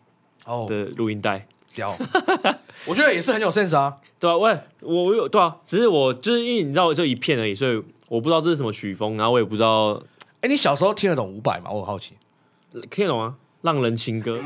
[0.45, 1.97] 哦，的录音带，屌，
[2.87, 3.97] 我觉得也是很有 sense 啊。
[4.19, 10.03] 对啊，喂，我我有对啊，只是我就是因为你知道我就一片而已，所以我不知道这是什么曲风，然后我也不知道
[10.41, 11.71] 哎，你小时候听得懂五百吗？
[11.71, 12.15] 我很好奇。
[12.91, 13.37] 听得懂啊？
[13.63, 14.39] 浪人情歌，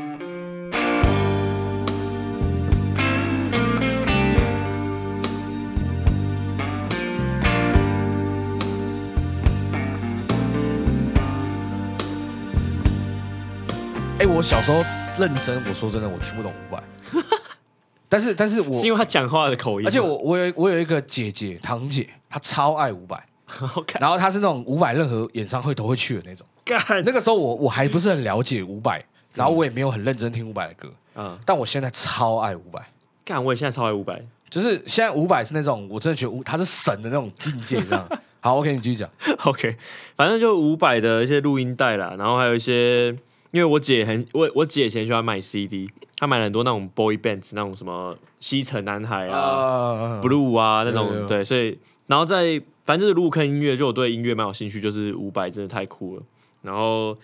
[14.39, 14.77] 我小时候
[15.17, 16.81] 认真，我说真的，我听不懂伍佰。
[18.07, 26.47] 但是，但是我是因为他讲话的口音，而且我我有我有一个姐姐堂姐，她超爱伍佰， 好看然后她是那种伍佰任何演唱会都会去的那种。
[26.63, 32.81] 干那个时候我我还不是很了解伍佰，然后我也没有很认真听伍佰的歌，嗯但我现在超爱伍佰。
[33.25, 38.07] 干，我也现在超爱五百，就是现在伍佰是那种我真的觉得伍他是神的那种境界，这样。
[38.39, 39.09] 好，OK，你继续讲。
[39.43, 39.75] OK，
[40.15, 43.13] 反正就五百的一些录音带啦，然后还有一些，
[43.51, 56.23] 因为我姐很我我姐以前喜欢买 CD，她买了很多那种 boy bands 那种什么西城男孩啊、啊 blue 啊那种，对，所以然后在反正就是入坑音乐，就我对音乐蛮有兴趣，就是伍佰真的太酷了。
[56.61, 57.17] 然后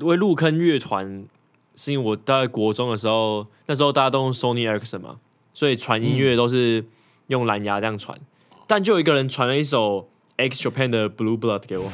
[0.00, 1.24] 为入坑乐团，
[1.76, 5.16] 是因为我大概国中的时候，那时候大家都用 Sony Ericsson 嘛，
[5.52, 6.84] 所以传音乐都是
[7.28, 8.18] 用蓝牙这样传，
[8.66, 11.90] 但就有一个人传了一首 X Japan 的 Blue Blood 给我。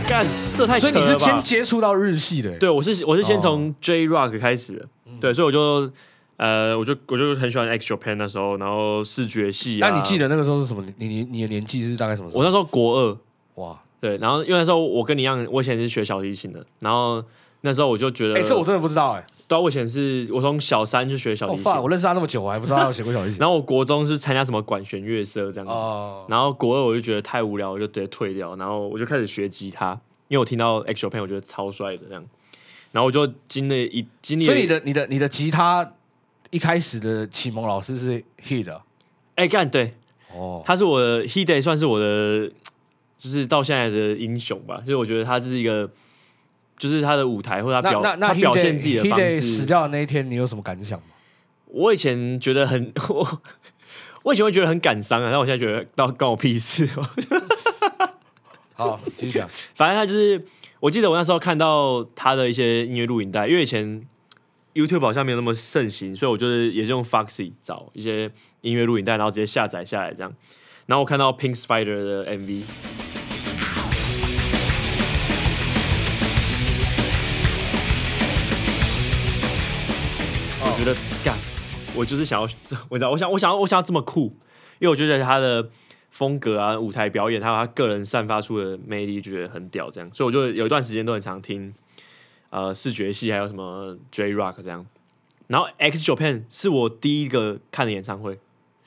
[0.00, 1.42] 干，这太扯所以你是先？
[1.42, 4.86] 接触到日系的，对，我是我是先哦从 J Rock 开始的，
[5.20, 5.90] 对，所以我就
[6.36, 9.90] 呃，我就我就很喜欢 X Japan 那时候，然后视觉系啊。
[9.90, 10.16] 那你记？
[10.18, 10.84] 得那个时候是什么？
[10.98, 12.40] 你你你的年纪是大概什么时候？
[12.40, 13.18] 我那时候国二，
[13.56, 17.22] 哇，对，然后因为那时候我跟你一样，我以前是学小提琴的，然后
[17.62, 19.24] 那时候我就觉得，哎，这我真的不知道哎。
[19.50, 23.38] 对啊，我以前是我从小三就学小提琴，我认识他那么久，我还不知道他有学过小提琴。
[23.42, 29.90] 然后我国中是参加什么管弦乐社这样子，哦，然后国二我就觉得太无聊，我就直接退掉，然后我就开始学吉他，
[30.28, 32.24] 因为我听到 X Japan 我觉得超帅的这样，
[32.92, 35.94] 然后我就经历一经历了，所以你的你的你的吉他
[36.50, 38.82] 一开始的启蒙老师是 Hit 啊
[39.34, 39.94] 哎干对，
[40.32, 42.48] 哦，他是我的 He Day 算是我的，
[43.18, 45.90] 就是到现在的英雄吧，就是我觉得他就是一个，
[46.80, 51.04] 就是他的舞台或者他表他表现自己的方 Day 死，掉的那一天，你有什么感想吗？
[51.66, 53.40] 我以前觉得很我。
[54.22, 56.86] 我以前会觉得很感伤啊，但我现在觉得到关我屁事。
[58.74, 59.48] 好，继续讲。
[59.74, 60.44] 反正他就是，
[60.78, 64.06] 我记得我那时候看到他的一些音乐录影带，因为以前
[64.74, 70.30] YouTube 好像没有那么盛行，所以我就是也是用 Foxy 找一些音乐录影带，然后直接下载下来这样。
[70.84, 72.62] 然后我看到 Pink Spider 的 MV，
[80.82, 81.36] 觉得干，
[81.94, 82.48] 我就是想要，
[82.88, 84.32] 我知道，我想，我想要，我想要这么酷，
[84.78, 85.68] 因为我觉得他的
[86.08, 91.74] 风格啊、舞台表演，还有他个人散发出的魅力，就觉得很屌，这样，所以我就有一段时间都很常听，
[92.48, 94.86] 呃，视觉系还有什么 J Rock 这样。
[95.48, 98.38] 然后 X Japan 是我第一个看的演唱会，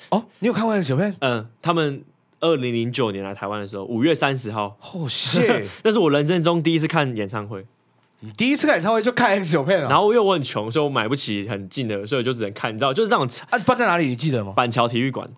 [0.10, 1.16] 哦，你有看过那个小片？
[1.20, 2.04] 嗯，他们
[2.40, 7.64] 二零零九年来台湾的时候，五月三十号，哦，谢，那是我人生中第一次看演唱会。
[8.24, 9.90] 你第一次看演唱会就看 X 九片了？
[9.90, 14.08] 然后因为我很穷，所以我买不起很近的，所以我就只能看，你知道，就是那种啊，办在哪里？
[14.08, 14.54] 你记得吗？
[14.54, 15.30] 板桥体育馆。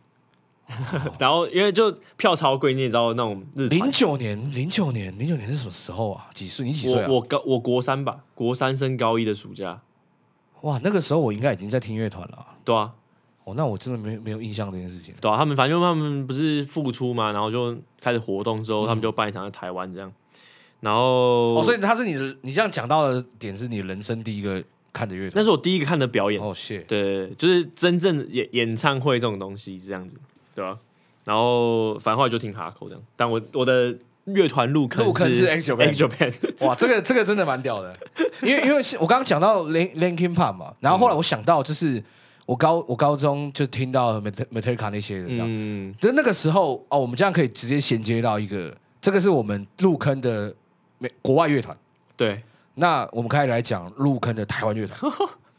[1.20, 6.28] 然后因为就票超贵，你也知道那种日零九年，零九年，零九年是什么时候啊？
[6.34, 6.66] 几岁？
[6.66, 7.08] 你几岁啊？
[7.10, 9.80] 我我高我国三吧，国三升高一的暑假，
[10.62, 12.48] 哇，那个时候我应该已经在听乐团了啊。
[12.64, 12.92] 对啊，
[13.44, 15.14] 哦，那我真的没没有印象这件事情。
[15.22, 20.12] 对啊，他们反正他们不是复出嘛，然后就开始活动之后，他们就办一场在台湾这样，
[20.82, 25.34] 然后哦，所以他是你的，你这样讲到的点是你人生第一个看的乐团。
[25.36, 26.80] 那是我第一个看的表演，哦，谢。
[26.80, 30.16] 对，就是真正演演唱会这种东西这样子，
[30.54, 30.78] 对吧、
[31.24, 37.96] 然后反正后来就听哈口这样，但我我的乐团入坑入坑是 X Japan X Japan，哇，这个这个真的蛮屌的，
[38.42, 42.04] 因为因为我刚刚讲到 Lin Linkin Park 嘛，然后后来我想到就是
[42.46, 50.56] 我高我高中就听到 Met- Metallica 那些的，这样，嗯，就那个时候哦，我们这样可以直接衔接到一个，这个是我们入坑的
[51.06, 51.78] 美国外乐团。
[52.18, 52.42] 对，
[52.76, 55.12] 那我们开始来讲入坑的台湾乐团。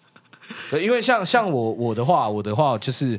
[0.70, 3.18] 对，因为像像我我的话，我的话就是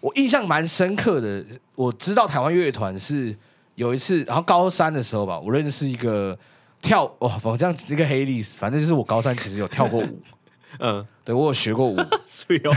[0.00, 3.36] 我印象蛮深刻的，我知道台湾乐团是
[3.74, 6.38] 有一次，然后高三的时候吧，我认识一个
[6.80, 10.22] 跳哇，我这样一个黑历史，反正就是我高三其实有跳过舞，
[10.80, 12.74] 嗯，对我有学过舞， 所以哦，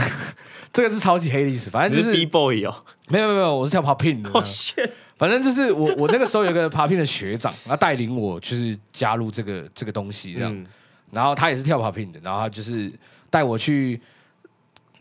[0.72, 2.74] 这个是超级黑历史，反正你就是是 B boy 哦，
[3.08, 4.30] 没有没有没有，我是跳 popping 的。
[5.20, 10.66] 反正就是我 我那个时候有个 popping 的学长，他带领我就是加入这个这个东西这样，嗯。
[11.12, 12.90] 然后他也是跳 popping 的，然后他就是
[13.28, 14.00] 带我去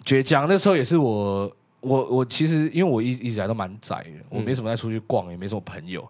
[0.03, 6.05] 绝江，那时候也是我我我其实因为我一一直以来都蛮宅的，我没什么在出去逛，也没什么朋友，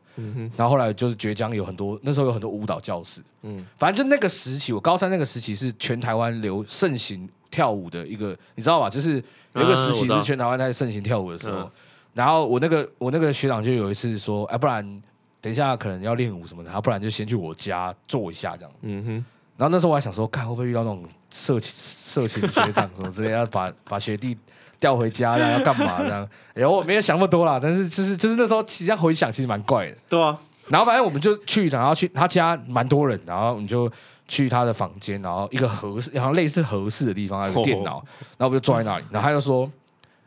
[0.58, 3.64] 然后后来就是绝江有很多那时候有很多舞蹈教室，嗯。
[3.78, 8.90] 反正就那个时期，我高三那个时期是全台湾流盛行跳舞的一个，你知道吧？
[8.90, 11.72] 就是有一个时期是全台湾在盛行跳舞的时候，嗯
[12.20, 14.84] 然后我那个我那个学长就有一次说，哎，不然
[15.40, 18.72] 等一下可能要练舞什么的，然后不然就先去我家坐一下这样。
[18.82, 24.38] 嗯哼，然后那时候我还想说，看会不会遇到那种色情色情学长什么之类，要把把学弟
[24.82, 26.30] 调回家，然后要干嘛这样？
[26.54, 29.98] 然后我没有想那么多啦，但是就是就是那时候其实回想，其实蛮怪的。
[30.10, 33.90] 对啊，然后反正我们就去，然后去他家蛮多人，然后我们就
[34.28, 38.04] 去他的房间，然后一个合适，然后类似合适的地方，还有个电脑，
[38.38, 39.72] 然后我们就坐在那里，然后他就说：“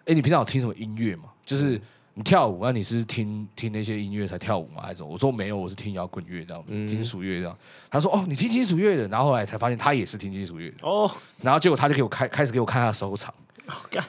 [0.08, 1.24] 哎，你平常有听什么音乐吗？
[1.52, 1.80] 就是
[2.14, 4.82] 你跳舞，那你是听听那些音乐才跳舞吗？
[4.82, 7.56] 还是什么？”我说：“没有，我是听摇滚乐这样，嗯金属乐这样。”
[7.90, 11.10] 他说：“哦，你听金属乐的。”然后后来才发现他也是听金属乐的，哦，
[11.42, 13.32] 然后结果他就给我开开始给我看他的收藏，
[13.90, 14.02] 干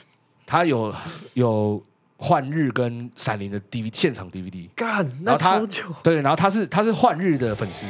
[0.45, 0.93] 他有
[1.33, 1.83] 有
[2.17, 4.69] 幻日跟闪灵的 DVD 现场 DVD。
[4.75, 7.85] 干，然那后他超久，对，然后他是他是幻日的粉丝，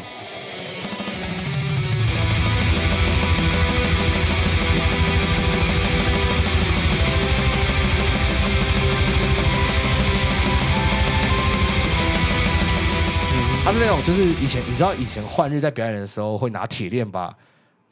[13.65, 17.34] 他是那种就是以前你知道以前幻日在表演的时候会拿铁链把，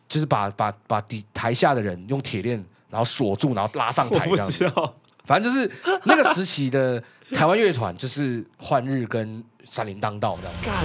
[0.09, 4.69] 就是把把把底台下的人用铁链然后锁住，然后拉上台这样子。
[5.23, 5.71] 反正就是
[6.03, 10.81] 那个时期的台湾乐团，就是幻日跟山林当道这样。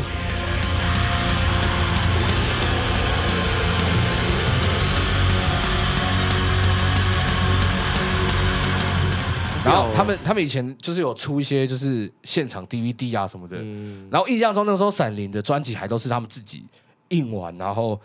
[9.96, 16.64] 他们他们以前就是有出一些就是现场 DVD 啊什么的，嗯，然后印象中那个时候闪灵的专辑还都是他们自己
[17.08, 17.98] 印完，然后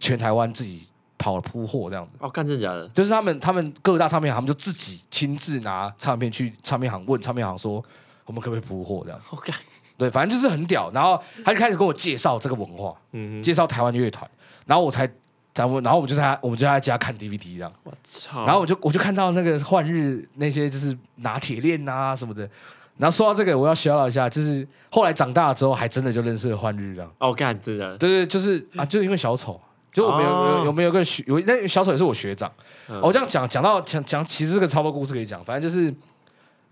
[0.00, 0.82] 全台湾自己
[1.16, 2.14] 跑了铺货这样子。
[2.18, 2.88] 哦，干真的假的？
[2.88, 7.82] 就是他们他们各大唱片行，他们就自己亲自拿唱片去唱片行问唱片行说，
[8.26, 9.20] 我们可不可以铺货这样？
[9.30, 9.54] 我干，
[9.96, 10.90] 对，反正就是很屌。
[10.92, 12.96] 然后他就开始跟我介绍这个文化，
[13.40, 14.28] 介绍台湾乐团，
[14.66, 15.08] 然后我才，
[15.54, 17.72] 然后然后我们就在他我们就在他家看 DVD 这样。
[17.82, 22.48] 我操，然后我就我就看到那个幻日那些就是拿铁链啊什么的。
[22.98, 27.10] 然后说到这个，我要小聊一下，就是后来长大了之后，还真的就认识了幻日这样。
[27.18, 29.58] 哦，干真的对对，就是啊，就是因为小丑，
[29.90, 32.52] 就我们有有哦有没有个学有那小丑也是我学长。
[32.88, 35.92] 嗯我这样讲讲到讲讲，其实这个超多故事可以讲，反正就是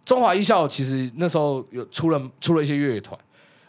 [0.04, 3.18] 中华艺校其实那时候有出了出了一些乐团，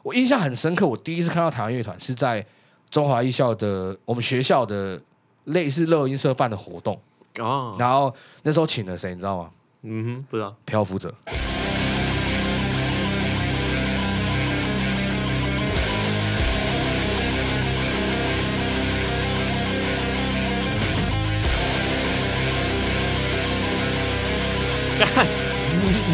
[0.03, 0.85] 我印象很深刻。
[0.85, 2.45] 我第一次看到台湾乐团是在
[2.91, 5.01] 中华艺校的我们学校的
[5.45, 6.99] 类似乐音社办的活动，
[7.39, 9.49] 哦，然后那时候请了谁，你知道吗？
[9.83, 11.11] 嗯哼，不知道，漂浮者。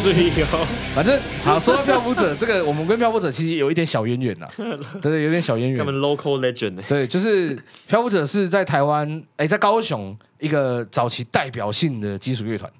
[0.08, 0.66] 所以哦，
[0.96, 5.84] 反正好，说到漂浮者，这个我们跟漂浮者其实有一点小渊源呐，对 对，有点小渊源他。
[5.84, 6.84] 们 local legend 呢？
[6.88, 12.72] 对，就是漂浮者是在台湾，哎，在高雄一个早期代表性的金属乐团，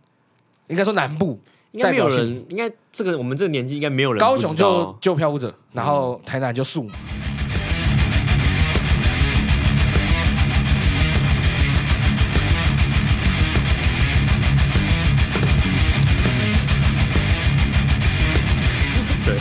[0.68, 1.38] 应该说南部，
[1.72, 6.94] 应该没有人，应该这个我们这个年纪应该没有人高雄就就漂浮者，然后台南就树嘛。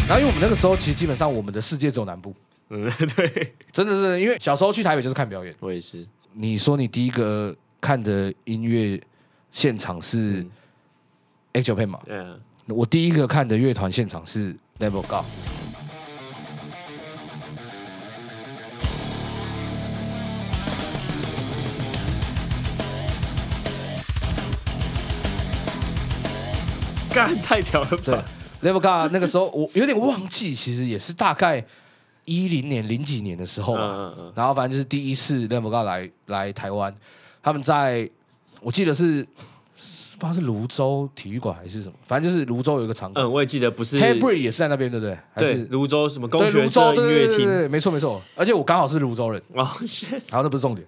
[0.08, 2.32] 然后因为我们那个时候其实基本上我们的世界只有南部，
[2.70, 5.52] 嗯， 对，真的是因为小时候去台北就是看表演。
[5.58, 9.00] 我也是，你说你第一个看的音乐
[9.50, 10.50] 现场是嗯
[11.54, 11.98] X Japan 嘛？
[12.06, 15.24] 嗯，我第一个看的乐团现场是 Level God。
[27.12, 28.24] 干太屌了对吧？
[28.62, 31.64] ，Level God 那个时候我有点忘记，其实也是大概
[32.24, 33.80] 一零年、零几年的时候吧。
[33.80, 36.94] 嗯嗯嗯，然后反正就是第一次 Level God 来来台湾，
[37.42, 38.08] 他们在
[38.60, 39.26] 我记得是
[40.18, 43.24] 不知道是泸州体育馆还是什么，反正就是泸州有一个场馆。
[43.24, 43.98] 嗯，我也记得不是。
[43.98, 45.14] H a y b r e 也是在那边，对不对？
[45.34, 48.20] 还对是泸州什么工对泸学社，音乐厅对对对对，对没错没错。
[48.34, 49.78] 而且我刚好是泸州人，哦后
[50.42, 50.86] 那不是重点，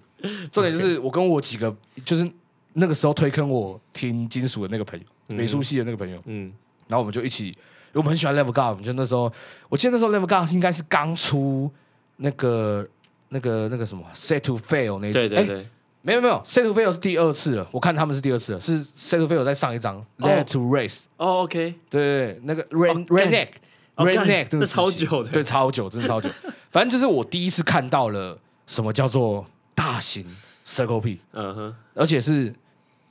[0.51, 2.27] 重点就是我跟我几个就是
[2.73, 5.37] 那个时候推坑我听金属的那个朋友，嗯。
[5.37, 6.51] 美术系的那个朋友，嗯，
[6.89, 7.55] 然后我们就一起，
[7.93, 9.31] 我们很喜欢 Level God，我们就那时候，
[9.69, 11.71] 我记得那时候 Level God 应该是刚出
[12.17, 12.85] 那个
[13.29, 15.67] 那个那个什么 Set to Fail 那一哎对对对，
[16.01, 23.05] 没有没有，Set to Fail 是第二次了，我看他们是第二次了，是 Set to Fail 在上一张 Let to Race，、哦，OK，对对对，那个干。
[23.05, 23.49] Redneck、
[23.95, 25.29] Redneck 真的超久的。
[25.29, 26.29] 对，超久，真的超久。
[26.71, 30.25] 反正就是我第一次看到了什么叫做大型
[30.65, 32.53] Circle P，嗯哼，而且是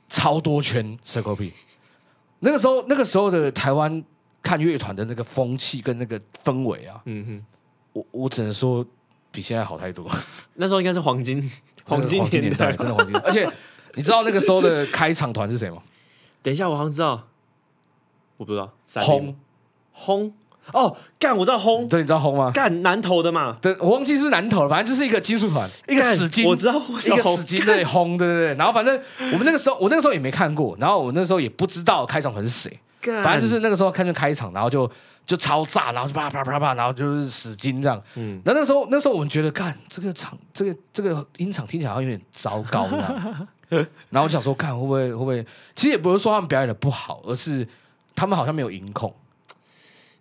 [0.09, 1.53] 超多圈 Circle P。
[2.39, 4.03] 那个时候，那个时候的台湾
[4.41, 7.45] 看乐团的那个风气跟那个氛围啊，嗯哼，
[7.93, 8.85] 我我只能说
[9.31, 10.09] 比现在好太多。
[10.55, 11.51] 那时候应该是黄金
[11.85, 13.15] 黄金年代，真的黄金。
[13.17, 13.49] 而且
[13.95, 15.81] 你知道那个时候的开场团是谁吗？
[16.41, 17.27] 等一下，我好像知道，
[18.37, 19.35] 我不知道，轰，
[19.91, 20.33] 轰，
[20.73, 22.51] 哦，干，我知道轰，对，你知道轰吗？
[22.53, 26.73] 干南投的嘛，对，我忘记是不是南投了，反正就是一个金属团，一个干死金，我知道
[27.05, 28.55] 一个死金对轰，对对对。
[28.55, 28.99] 然后反正
[29.31, 34.89] 我们那个时候，我那个时候也没看过，然后我那时候也不知道开场团是谁，干反正就是那个时候看见开场，然后就
[35.25, 38.01] 就超炸，然后就啪啪啪啪，然后就是死金这样。
[38.15, 43.47] 嗯，然后那时候那时候我们觉得，干这个场这个这个音场听起来好像有点糟糕啊。
[44.09, 45.45] 然后我想说，看会不会会不会，
[45.75, 47.67] 其实也不是说他们表演的不好，而是
[48.15, 49.13] 他们好像没有音控。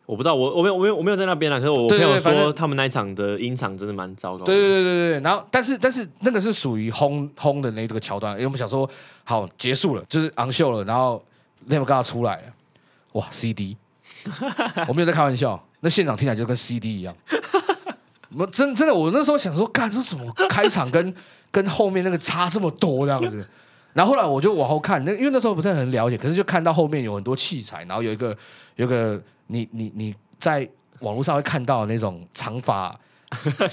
[0.09, 8.89] 我不知道，我我没有我没有我没有在那边啦，可是我朋友说他们那一场的音场真的蛮糟糕的，对对对对对，然后但是但是那个是属于轰轰的那个桥段，因为我们想说
[9.25, 11.23] 好结束了，就是昂秀了，然后
[11.69, 12.43] g a 出来了，
[13.13, 13.77] 哇 CD，
[14.89, 17.15] 我没有在开玩笑，那现场听起来就跟 CD 一样。
[18.35, 21.15] 我真真的，我那时候想说，干这什么开场跟
[21.51, 23.47] 跟后面那个差这么多这样子。
[23.95, 28.37] 然后后来我就往后看，那因为那时候不是很了解，可是就看到后面有很多器材，然后有一个
[28.77, 30.69] 有一个你你你在
[31.01, 32.99] 网络上会看到那种长发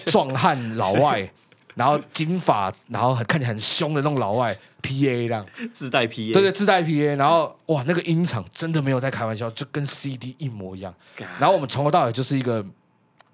[0.07, 1.29] 壮汉老外，
[1.75, 10.93] 然后金发，然后很看起来很凶的那种老外 PA 这样，自带 PA，对对，自带 PA，然后哇，那个音场真的没有在开玩笑，就跟 CD 一模一样。
[11.39, 12.65] 然后我们从头到尾就是一个，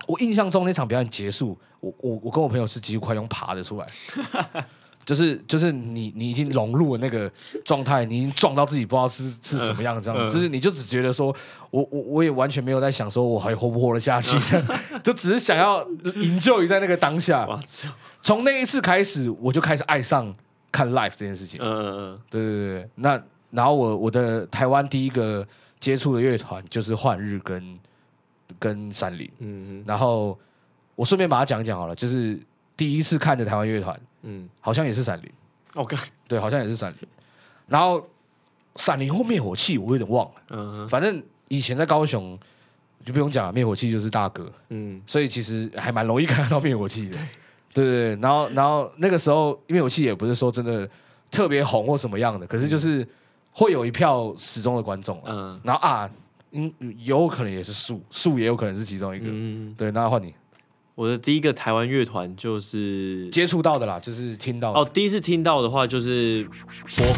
[0.07, 3.87] 我印象中那场表演结束，我我我跟我朋友是几乎快用爬的出来，
[5.05, 7.31] 就是就是你你已经融入了那个
[7.65, 11.35] 状态，你已经撞到自己不知道是是什么样的这样嗯子，就是你就只觉得说，
[11.69, 14.37] 我我我也完全没有在想说我还活不活得下去，
[15.03, 15.85] 就只是想要
[16.15, 17.47] 营救于在那个当下。
[18.21, 20.31] 从那一次开始，我就开始爱上
[20.71, 21.59] 看 life 这件事情。
[21.61, 25.45] 嗯嗯嗯，对对对，那然后我我的台湾第一个
[25.79, 27.79] 接触的乐团就是幻日跟
[28.59, 30.37] 跟山林，嗯然后
[30.95, 32.39] 我顺便把它讲一讲好了，就是
[32.81, 35.31] 第一次看的台湾乐团嗯，好像也是闪灵
[35.75, 35.95] ，OK，，
[36.27, 37.07] 对，好像也是闪灵，
[37.67, 38.03] 然后
[38.75, 42.35] 闪灵后灭火器我有点忘了，嗯反正以前在高雄
[43.05, 44.99] 就不用讲了，灭火器就是大哥，嗯。
[45.05, 47.11] 所以其实还蛮容易看得到灭火器的。
[47.11, 47.21] 对。
[47.73, 50.89] 对对，然后然后那个时候灭火器也不是说真的
[51.29, 53.07] 特别红或什么样的，可是就是
[53.51, 55.25] 会有一票始终的观众啊。
[55.27, 55.61] 嗯。
[55.63, 56.09] 然后啊，
[56.49, 59.25] 嗯，有可能也是树，树也有可能是其中一个。
[59.29, 60.33] 嗯，对，那换你
[60.95, 66.43] 我的第一个台湾乐团就是接触到的啦，就是听到的哦，第一次听到的话就是
[66.95, 67.13] 泼猴。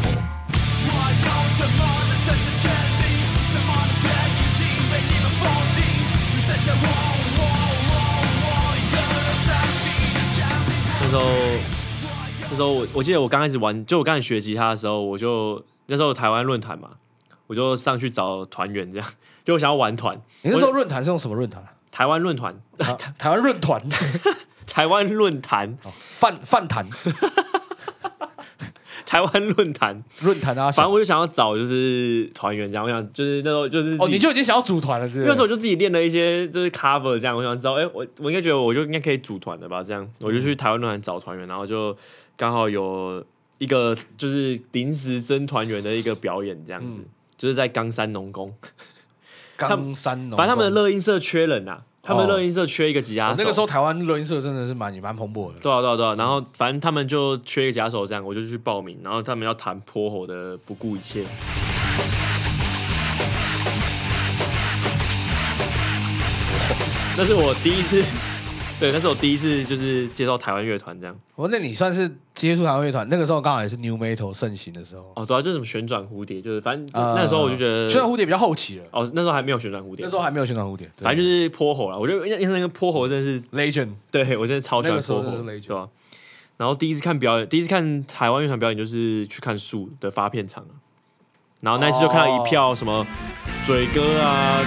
[11.00, 11.30] 那时候
[12.50, 16.90] 那时候我我记得我刚开始玩，就我刚开始学吉他的时候，我就那时候台湾论坛嘛，
[17.48, 19.08] 我就上去找团员这样，
[19.44, 21.73] 就我想要玩团，你那时候论坛是用什么论坛啊？
[21.94, 23.80] 台湾论坛，台台湾论坛，
[24.66, 26.84] 台湾论坛， 饭饭坛。
[29.06, 35.26] 台湾论坛，论坛啊，反正我就想要找就是团员这样，我想就是那时候就是哦，你就已经想要组团了，是不是？
[35.28, 39.84] 那时候我就自己练了一些就是 cover 这样，我想知道，哎、我我应该觉得我就应该可以组团的吧？
[39.84, 41.96] 这样，我就去台湾论坛找团员，然后就
[42.36, 43.24] 刚好有
[43.58, 47.00] 一个就是临时征团员的一个表演，这样子，
[47.38, 48.52] 就是在冈山农工，
[49.68, 53.32] 冈山农，反正他们的乐音社缺人呐、他们哦乐音社缺一个吉他手。
[53.32, 55.58] 哦那个时候台湾乐音社真的是蛮蛮蓬勃的。
[55.60, 61.24] 对啊对啊对啊，然后反正他们就缺一个吉他手，这样我就去报名，然后他们要弹泼吼的不顾一切。
[67.16, 68.02] 那是我第一次，
[68.84, 71.16] 对，那是我第一次就是接受台湾乐团这样。
[71.36, 75.10] 我那你算是接触台湾乐团，那个时候刚好也是 New Metal 盛行的时候。
[75.16, 81.98] 哦，对啊，就是什么旋转蝴蝶，就是反正呃那个时候我就觉得，旋转蝴蝶比较后期了，哦，那时候还没有旋转蝴蝶，那时候还没有旋转蝴蝶，对反正就是泼猴了。
[81.98, 85.88] 我觉得因为那个泼猴真的是 Legend 对我真的超喜欢泼吼，真的是 legend 对吧、
[86.58, 90.76] 然后第一次看表演，第一次看台湾乐团表演就是去看树的发片场啊
[91.62, 93.06] 然后那一次就看到一票什么
[93.64, 94.60] 嘴哥啊，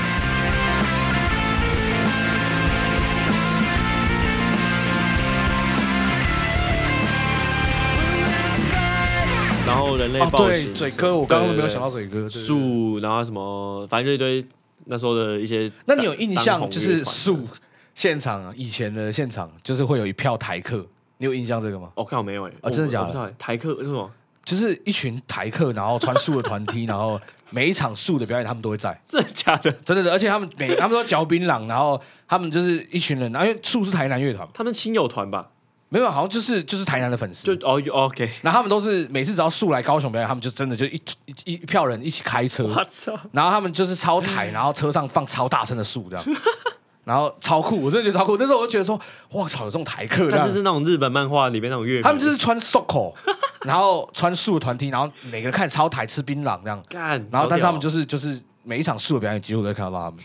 [10.13, 14.45] 然后人类哦，对，嘴哥，我刚刚都没有想到嘴哥，树，然后什么，反正就一堆
[14.85, 15.71] 那时候的一些。
[15.85, 17.47] 那你有印象就是树
[17.95, 20.85] 现场啊，以前的现场就是会有一票台客，
[21.17, 21.89] 你有印象这个吗？
[21.95, 24.09] 哦，看我没有哎、真的假的台客是什么？
[24.45, 29.69] 就是一群台客，然后穿树的团体，然后每一场树的表演他们都会在， 真的假的？
[29.83, 35.49] 真的的，而且他们每他们都嚼槟榔，然后他们就是一群人，然后因为树是台南乐团，他们亲友团吧？
[35.89, 38.29] 没有好像就是就是台南的粉丝，就哦有，OK。
[38.41, 43.13] 然后他们都是每次只要树来高雄表演，他们就真的就一一一一票人一起开车，我操！
[43.31, 46.25] 然后他们就是超台，然后车上放超大声的树这样，
[47.05, 48.35] 然后超酷，我真的觉得超酷。
[48.37, 48.99] 那时候我就觉得说，
[49.31, 53.13] 哇操，有这种台客这样看这是那种日本漫画里面那种乐迷，他们就是穿 soko，
[53.63, 60.19] 然后穿素的团体，然后每个人看超台吃槟榔这样，干，然后但是他们就就是就是每一场树的表演几乎都会看到他们。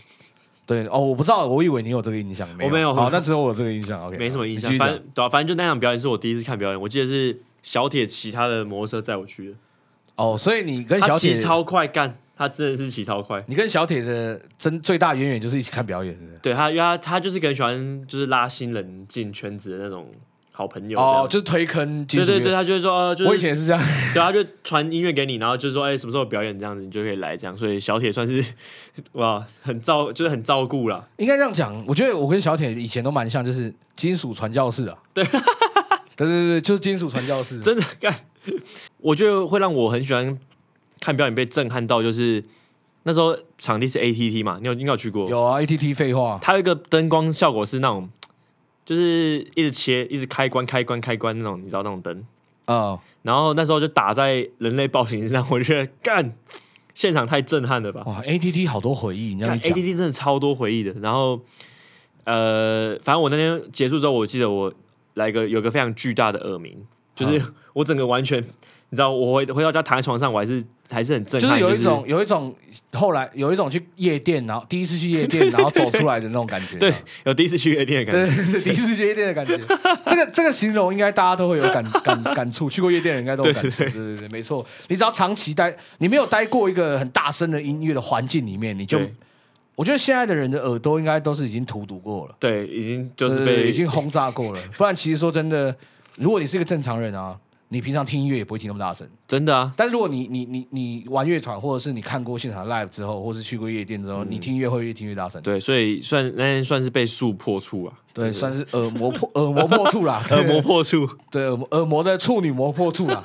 [0.64, 4.70] 对哦，我不知道，我以为你有这个印象，没有我没有好，那只有我有这个印象，OK，没什么印象。
[4.78, 9.56] 反正对啊，反正就那场表演是我第一次看表演，我记得是小铁骑他的摩托车载我去的，
[10.16, 13.42] 哦，所以你跟他小铁骑超快，干，他真的是骑超快。
[13.48, 16.38] 你跟小铁的真最大渊源就是一起看表演，是不是？
[16.38, 20.08] 对他，因为他他就是个很喜欢就是拉新人进圈子的那种
[20.52, 20.98] 好朋友。
[21.00, 23.82] 哦，就是推坑金对对对，他就会说，呃，就是我以前也是这样，
[24.14, 27.56] 对，他就传音乐给你，然后就说，哎、什么时候表演这样子，你就可以来这样。
[27.56, 28.44] 所以小铁算是
[29.12, 31.04] 哇，很照，就是很照顾啦。
[31.16, 31.82] 应该这样讲。
[31.86, 34.96] 我觉得我跟小铁以前都蛮像，就是金属传教士啊。
[35.14, 35.40] 对对
[36.16, 37.58] 对对，就是金属传教士。
[37.60, 38.14] 真的干，
[38.98, 40.38] 我觉得会让我很喜欢
[41.00, 42.44] 看表演，被震撼到，就是
[43.04, 45.28] 那时候场地是 ATT 嘛，你有应该有去过？
[45.28, 48.08] 有啊，ATT 废话，它有一个灯光效果是那种，
[48.84, 52.24] 就是一直切，一直开关、开关、开关那种，你知道那种灯。
[52.64, 56.36] 啊，然后那时候就打在人类暴行身上，我就觉得干，
[56.94, 58.02] 现场太震撼了吧！
[58.06, 60.92] 哇，ATT 好多回忆，你这样干一讲，ATT 真的超多回忆的。
[61.00, 61.40] 然后
[62.24, 64.72] 呃，反正我那天结束之后，我记得我
[65.14, 67.42] 来个有个非常巨大的耳鸣，就是
[67.74, 68.42] 我整个完全，
[68.92, 72.54] 你知道，我回回到家躺在床上，我还是还是很震撼，就是有一种有一种
[72.92, 76.76] 后来有一种去夜店，然后第一次去夜店，然后走出来的那种感觉。
[76.78, 76.92] 对，
[77.24, 78.52] 有第一次去夜店的感觉。
[78.52, 79.58] 对第一次去夜店的感觉，
[80.04, 83.82] 这个这个形容应该大家都会有感感感触，去过夜店的人应该都有感触。
[83.84, 84.62] 对对对，没错。
[84.88, 89.00] 你只要长期待，你没有待过一个很大声的音乐的环境里面，你就
[89.74, 94.60] 我觉得现在的人的耳朵应该都是已经荼毒过了，对，已经就是已经轰炸过了。
[94.76, 95.74] 不然其实说真的，
[96.18, 97.34] 如果你是一个正常人啊，
[97.72, 99.08] 你平常听音乐也不会听那么大声。
[99.26, 105.40] 真的啊，但是如果你你你你玩乐团，或者是你看过现场 live 之后，或是去过夜店之后，你听音乐会越听越大声。
[105.40, 111.08] 对，所以算那天算是被树破处啊，对，算是耳膜破耳膜破处啦， 耳膜破处。
[111.30, 113.22] 对耳膜的处女膜破处啦。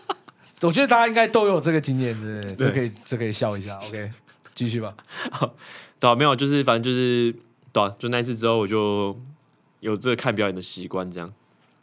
[0.62, 2.54] 我觉得大家应该都有这个经验，对不对？
[2.56, 4.10] 这可以这可以笑一下，OK，
[4.54, 4.94] 继续吧。
[6.00, 7.34] 对啊，没有，就是反正就是
[7.70, 9.14] 对啊，就那一次之后，我就
[9.80, 11.30] 有这个看表演的习惯，这样。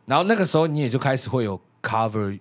[0.07, 2.39] 然后那个时候你也就开始会有 cover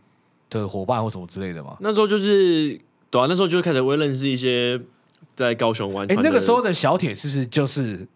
[0.50, 1.76] 的伙伴或什么之类的嘛。
[1.80, 2.78] 那时候就是
[3.10, 4.80] 对啊，那时候就开始会认识一些
[5.36, 6.16] 在高雄玩哎。
[6.22, 8.06] 那个时候的小铁是不是就是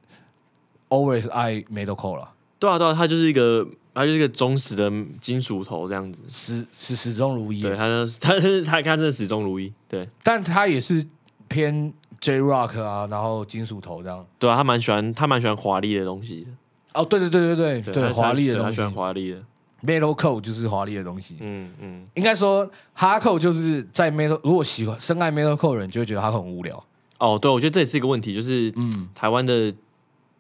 [0.89, 2.29] always 爱 metalcore 了？
[2.59, 6.21] 对啊对啊，他就是一个他就是一个忠实的金属头这样子。
[6.29, 7.61] 始始始终如一。
[7.61, 9.73] 对，他 呢，他是他他真的始终如一。
[9.89, 11.05] 对但他也是
[11.49, 14.25] 偏 J rock 啊，然后金属头这样。
[14.39, 16.51] 对啊，他蛮喜欢他蛮喜欢华丽的东西的。
[16.95, 19.39] 哦，对对对对对对，对华丽的东西对他喜欢华丽的。
[19.87, 21.37] ，metalcore 就是华丽的东西。
[21.41, 26.85] 嗯嗯，应该说 hardcore 就是在 metal，如果喜欢深爱 metalcore 的人就会觉得他很无聊。
[27.19, 29.73] 哦，对，我觉得这也是一个问题，就是嗯，台湾的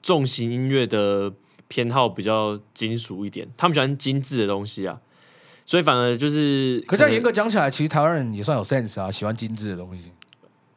[0.03, 1.33] 重型音乐的
[1.69, 4.99] 偏好比较金属一点，他们喜欢精致的东西啊，
[5.65, 10.11] 所以反而就是可这样严格讲起来，其实台湾人也算有 sense 啊，喜欢精致的东西。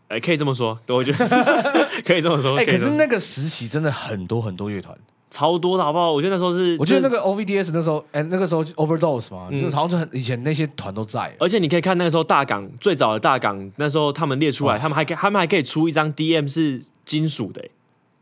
[0.08, 1.28] 哎、可以这么说，对我觉得
[2.06, 2.56] 可以这么说。
[2.58, 4.96] 哎、以这么可是那个时期真的很多很多乐团，
[5.36, 6.14] 超多的好不好？
[6.14, 11.36] 我觉得那时候是，我觉得那个 OVDS 那时候，哎、那个时候 Overdose 嘛，嗯就是好像是很以前那些团都在。
[11.40, 17.72] 而且你可以看那个时候大港最早的大港，那时候他们列出来，他们还可以他们还可以出一张 DM 是金属的、欸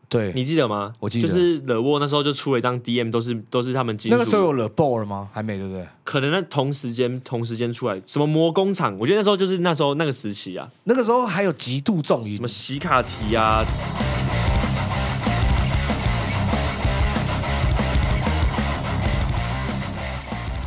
[0.09, 0.93] 对，你记得吗？
[0.99, 4.20] 我记得就是惹沃那时候就出了一张 DM，都是都是他们金属的。
[4.20, 5.28] 那个时候有 The Ball 了吗？
[5.34, 5.88] 还没，对不对？
[6.03, 13.66] 可能那同时间同时间出来，什么魔工厂，我觉得那时候就是那时候那个时期啊，那个时候还有极度重音什么，洗卡提啊，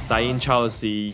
[0.09, 1.13] 打印 Chelsea，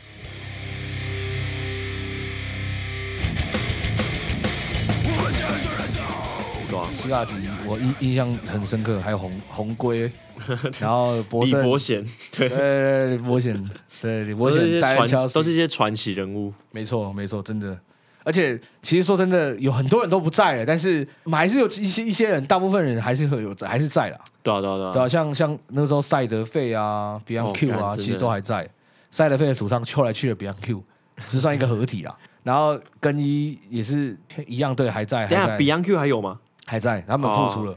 [6.68, 7.32] 对啊，希腊迪，
[7.66, 10.10] 我印印象很深刻，还有红红龟，
[10.78, 12.04] 然后博李胜，伯贤，
[12.36, 13.70] 对，对对对，李伯贤，
[14.02, 17.78] 对李伯都是一些贤带传，都是一些传奇人物，没错没错，真的。
[18.24, 24.18] 而且其实说真的，有很多人都不在了，但是我们还是有一些一些人，大部分人还是会有在，还是在啦。
[24.44, 28.68] 对啊对啊对啊，对啊，像像那时候赛德费啊、Beyond 哦 Q 啊，其实都还在。
[29.12, 30.82] 赛德费的主唱后来去了 Beyond Q，
[31.28, 32.18] 只算一个合体啦。
[32.42, 35.56] 然后更衣也是一样，对，还在，还等下在。
[35.58, 36.40] Beyond Q 还有吗？
[36.66, 37.72] 还在，他们复出了，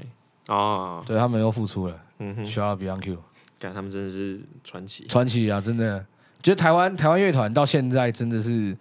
[0.48, 1.96] 哦哦，对他们又复出了。
[2.18, 3.18] 嗯哼，需要 Beyond Q
[3.60, 5.06] 感他们真的是传奇。
[5.08, 6.04] 传奇啊，真的，
[6.42, 8.76] 觉得台湾台湾乐团到现在真的是，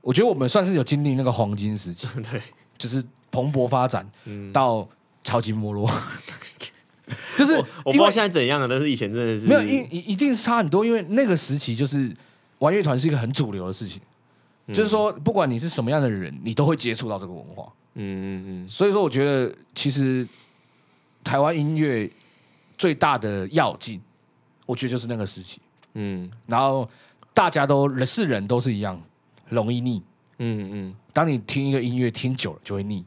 [0.00, 2.40] 我觉得我们算是有经历那个黄金时期， 对，
[2.78, 4.86] 就是蓬勃发展嗯，到
[5.24, 5.90] 超级没落，
[7.36, 12.14] 就是我我不知道现在怎样了，但是以前真的是没有一一一定是差很多，因为那个时期就是
[12.58, 14.00] 玩乐团是一个很主流的事情，
[14.66, 17.72] 嗯就是说不管你是什么样的人，你都会接触到这个文化。
[17.94, 20.26] 嗯嗯所以说，我觉得其实
[21.24, 22.10] 台湾音乐
[22.76, 24.00] 最大的要劲，
[24.66, 25.60] 我觉得就是那个时期。
[25.94, 26.86] 嗯然后
[27.32, 29.00] 大家都人是人都是一样，
[29.48, 30.02] 容易腻。
[30.38, 33.02] 嗯嗯，当你听一个音乐听久了就会腻。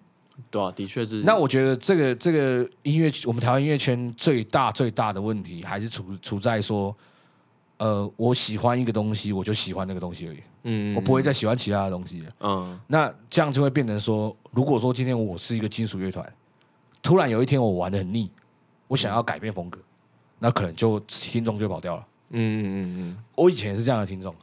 [0.52, 1.22] 对啊，的确是。
[1.24, 6.95] 那我觉得这个这个音乐，我们台湾音乐圈最大最大的问题，还是处处在说，
[7.78, 12.24] 呃，我喜欢一个东西，我就喜欢那个东西而已，嗯，我不会再喜欢其他的东西。
[12.39, 16.28] 嗯那这样就会变成说，如果说今天我是一个金属乐团，
[17.02, 18.30] 突然有一天我玩的很腻，
[18.88, 19.80] 我想要改变风格，
[20.39, 22.06] 那可能就听众就跑掉了。
[22.32, 23.18] 嗯嗯嗯嗯。
[23.36, 24.36] 我以前也是这样的听众，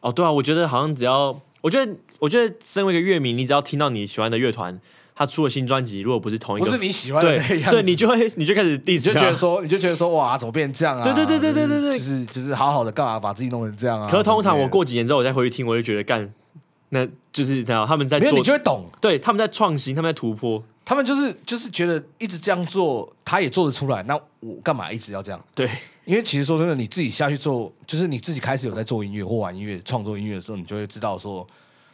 [0.00, 4.80] 哦，对啊，我觉得好像只要，我觉得，我觉得身为一个乐迷，你只要听到你喜欢的乐团，
[5.20, 11.02] 他出了新专辑，如果不是同一个，不是你喜欢的对那样，对，你就会你就开始 diss 你就觉得说，你就觉得说，哇，怎么变这样啊？
[11.04, 11.98] 对对对对对对对。
[11.98, 14.08] 就是就是好好的干嘛把自己弄成这样啊？
[14.10, 16.26] 可是通常我过几年之后，我再回去听，我就觉得干，
[16.88, 25.44] 那就是这样，他们在，做你就会懂，对，他们在创新，他们在突破，他们就是就是觉得一直这样做，他也做得出来，那我干嘛一直要这样？
[25.54, 25.68] 对，
[26.06, 31.46] 因为其实说真的，你自己下去做，就是你自己开始有在做音乐或玩音乐、创作音乐的时候，你就会知道说，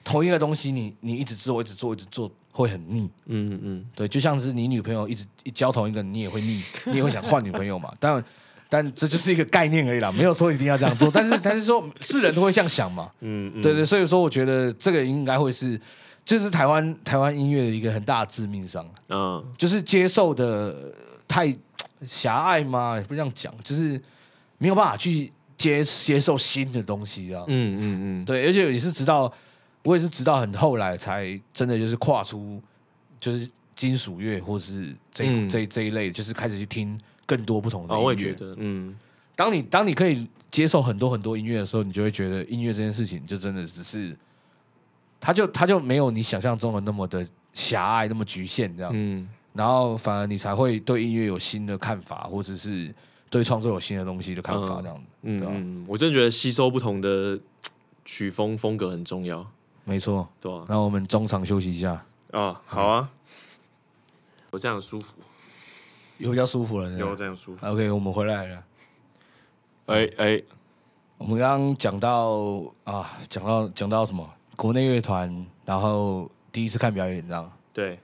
[0.05, 3.11] 同一个东西你你一直做、一直做、一直做会很腻。
[3.27, 7.93] 嗯嗯对，就像是你女朋友一直一交同一个，你也会腻， 你也会想换女朋友嘛。
[8.01, 8.25] 当然，
[8.69, 11.11] 但这就是一个概念而已啦，没有说一定要这样做。
[11.13, 13.11] 但是，但是说是人都会这样想嘛。
[13.21, 15.79] 嗯嗯，对对，所以说我觉得这个应该会是，
[16.25, 20.93] 就是台湾台湾音乐的一个很大的致命伤，嗯就是接受的
[21.29, 21.55] 太
[22.03, 24.01] 狭隘嘛，也不是这样讲，就是
[24.59, 27.45] 没有办法去接接受新的东西啊。
[27.47, 27.81] 嗯嗯
[28.23, 29.33] 嗯，对，而且也是直到
[29.87, 32.61] 我也是直到很后来才真的就是跨出，
[33.21, 38.07] 就是金属乐或是这、嗯这这一类，就是开始去听更多不同的啊，音乐。
[38.07, 38.95] 我也觉得，嗯
[39.35, 44.17] 当你当你可以接受很多很多音乐的时候，你就会觉得音乐这件事情就真的只是，
[45.21, 48.91] 它就它就没有你想象中的那么的狭隘，那么局限这样。
[48.95, 52.95] 嗯然后反而你才会对音乐有新的看法，或者是
[53.31, 55.03] 对创作有新的东西的看法，嗯这样子。
[55.23, 57.39] 嗯对啊嗯，我真的觉得吸收不同的
[58.05, 59.47] 曲风风格很重要，
[59.87, 60.29] 没错。
[60.41, 60.67] 对吧？
[60.69, 63.09] 那我们中场休息一下，啊，好啊，
[64.51, 65.17] 我这样舒服，
[66.19, 66.87] 有比较舒服了。
[66.87, 68.65] 是不是有这样舒服，OK，我们回来了。
[69.87, 70.43] 哎哎，
[71.17, 74.29] 我们刚刚讲到啊，讲到讲到什么？
[74.57, 77.53] 国内乐团，然后第一次看表演，这样。
[77.73, 77.95] 对，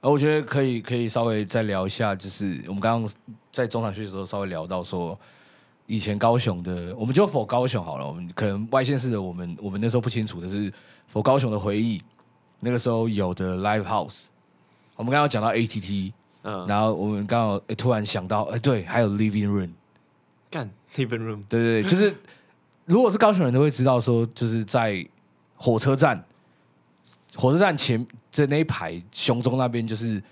[0.00, 3.12] 啊我觉得可以可以稍微再聊一下，就是我们刚刚
[3.52, 5.18] 在中场休息的时候稍微聊到说，
[5.88, 10.70] 以前高雄的，我们就否高雄好了，我们可能外县市的我们我们那时候不清楚的是
[11.08, 12.00] 否高雄的回忆，
[12.60, 14.24] 那个时候有的 live house，
[14.96, 16.12] 我们刚刚讲到 ATT，
[16.42, 19.70] 嗯，然后我们刚好、诶突然想到，哎、对，还有 living room，
[20.50, 22.14] 干 living room，对对对， 就是
[22.84, 25.02] 如果是高雄人都会知道说，就是在
[25.56, 26.22] 火车站，
[27.36, 30.22] 火车站前在那一排雄中那边就是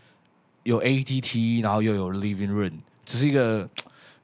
[0.64, 2.74] 有 ATT，然后又有 Living Room，
[3.06, 3.66] 只是一个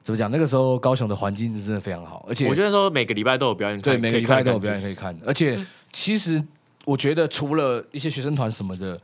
[0.03, 0.29] 怎么讲？
[0.29, 6.43] 那个时候高雄的环境真的非常好，而且我觉得说每个礼拜都有表演看，对每个可以看礼拜都有表演可以看，而且其实
[6.85, 8.99] 我觉得除了一些学生团什么的，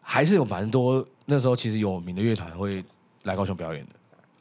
[0.00, 2.84] 还是有蛮多那时候其实有名的乐团会
[3.22, 3.90] 来高雄表演的。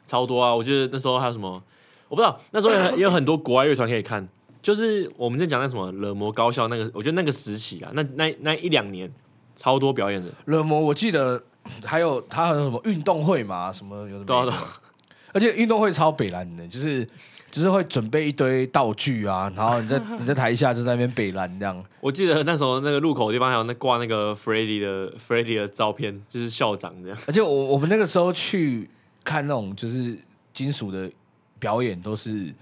[0.05, 0.53] 超多啊！
[0.53, 1.51] 我觉得那时候还有什么，
[2.09, 4.28] 我不知道，那时候也也有很多国外乐团可以看。
[4.62, 9.09] 就是我们之前讲那什么冷魔高校那个，我觉得那个时期啊，那那那一两年
[9.55, 11.41] 超多表演的，冷魔我记得
[11.86, 14.57] 还有他还有什么运动会嘛，什么有的对啊没的，
[15.34, 17.05] 而且运动会超北蓝的，就是
[17.49, 21.84] 就是会准备一堆道具啊，然后你在 你在台下就在那边北蓝这样。
[21.99, 27.17] 我记得那时候那个路口的地方还有那挂那个 f r e d d y 的 f r e d d y 的照片，就是校长这样。
[27.27, 28.89] 而且我我们那个时候去
[29.23, 30.17] 看那种就是
[30.53, 31.09] 金属的
[31.59, 32.53] 表演，都是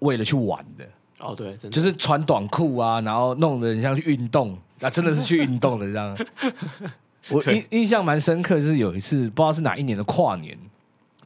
[0.00, 0.84] 为了去玩的，
[1.20, 6.16] 哦，对，真的就是穿短裤啊，然后弄得很像去运动，啊，真的是去运动的这样。
[7.30, 10.56] 我印印象蛮深刻，就是有一次不知道是哪一年的跨年，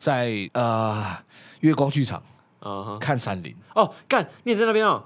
[0.03, 1.17] 在呃
[1.61, 2.21] 月光剧场
[2.59, 2.99] 啊哈。
[2.99, 5.05] 看山林，哦，干，你也在那边哦，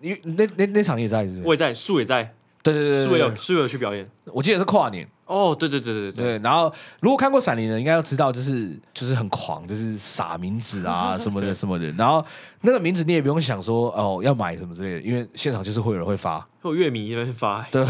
[0.00, 1.42] 因为那那那场你也在是不是？
[1.44, 2.34] 我也在，树也在，
[2.72, 4.08] 对对对对，树也有，去表演。
[4.26, 11.90] 我记得是跨年，哦，对对对对对对，然后如果看过《闪灵》的，应该要知道，就是就是很狂，就是撒名字啊 什么的什么的。
[11.92, 12.24] 然后
[12.60, 16.46] 那个名字你也不用想说哦要买什么之类的，因为现场就是会有人会发。
[16.60, 17.86] 会有乐迷那边发，对，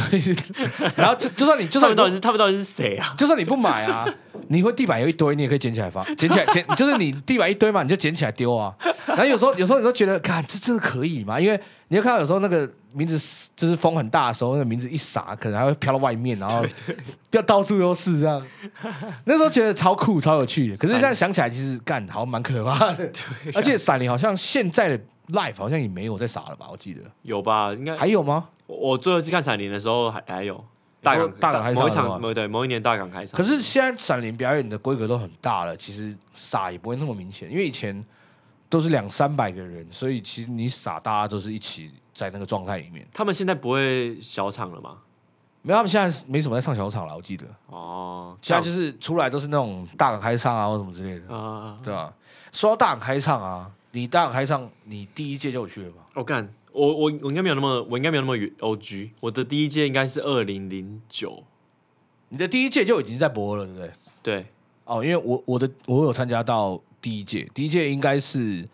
[0.94, 3.14] 然后就就算你 就算他们到底是他们到底是谁啊？
[3.16, 4.06] 就算你不买啊，
[4.48, 8.72] 你会地板有一堆，你也可以捡起来发，捡起来捡，就是你地板一堆嘛，你就捡起来丢啊。
[9.06, 11.40] 然后有时候有时候你都觉得，看这真的可以吗？
[11.40, 11.58] 因为
[11.88, 16.62] 你会看到有时候那个名字就是风很大的时候，那个名字一撒，可能还会飘到外面，然后
[17.30, 18.44] 不要到处都是这样。
[19.24, 23.10] 那时候觉得超酷、超有趣的，可是现在想起来，其实干好像蛮可怕的。
[23.54, 26.66] 而且闪灵好像现在的 live 好像也没有在撒了吧？
[26.70, 27.72] 我记得有吧？
[27.72, 28.48] 应该还有吗？
[28.66, 30.64] 我我最后一次看闪灵的时候还还有
[31.00, 38.04] 大港大港开唱某一场某对某一年大港开场，可是现在闪灵表演的规格都很大了，其实撒也不会那么明显，因为以前
[38.68, 43.06] 都是两三百个人，所以其实你傻大家都是一起在那个状态里面。
[43.12, 44.98] 他们现在不会小场了吗？
[45.62, 52.12] 没有，他们现在没什么在上小场了，我记得哦，现在就是出来都是那种大港开唱啊或什么之类的，啊，对吧？
[52.52, 55.96] 说到大港开唱啊，你大港开唱，你第一届就有去了吗？
[56.14, 61.42] 我干，我我我应该没有那么我应该没有那么远 O G，我的第一届应该是二零零九，
[62.28, 63.90] 你的第一届就已经在博了，对不对？
[64.22, 64.46] 对，
[64.84, 68.68] 哦，因为我我的我有参加到第一届，第一届应该是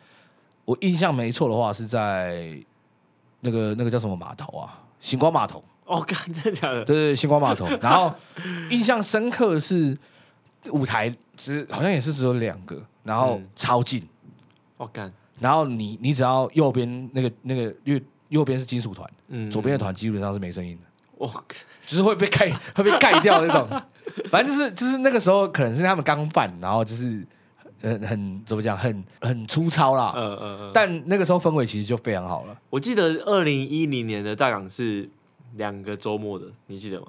[0.64, 2.56] 我印象没错的话是在
[3.40, 4.80] 那个那个叫什么码头啊？
[5.00, 6.84] 星光码头，哦，干，真的假的？
[6.84, 7.66] 对对对，星光码头。
[7.82, 8.12] 然后
[8.70, 9.96] 印象深刻的是
[10.70, 14.02] 舞台只好像也是只有两个，然后嗯超近，
[14.78, 18.00] 哦干，然后你你只要右边那个那个右
[18.30, 20.82] 右边是金属团，嗯，左边的团基本上是没声音的。
[21.18, 21.30] 哦，
[21.86, 23.68] 就是会被盖会被盖掉那种。
[24.30, 27.24] 反正就是就是那个时候可能是他们刚办，然后就是
[27.84, 30.12] 很很怎么讲，很很粗糙啦。
[30.16, 32.56] 嗯嗯嗯，但那个时候氛围其实就非常好了。
[32.70, 35.08] 我记得二零一零年的大港是
[35.56, 37.06] 两个周末的，你记得吗？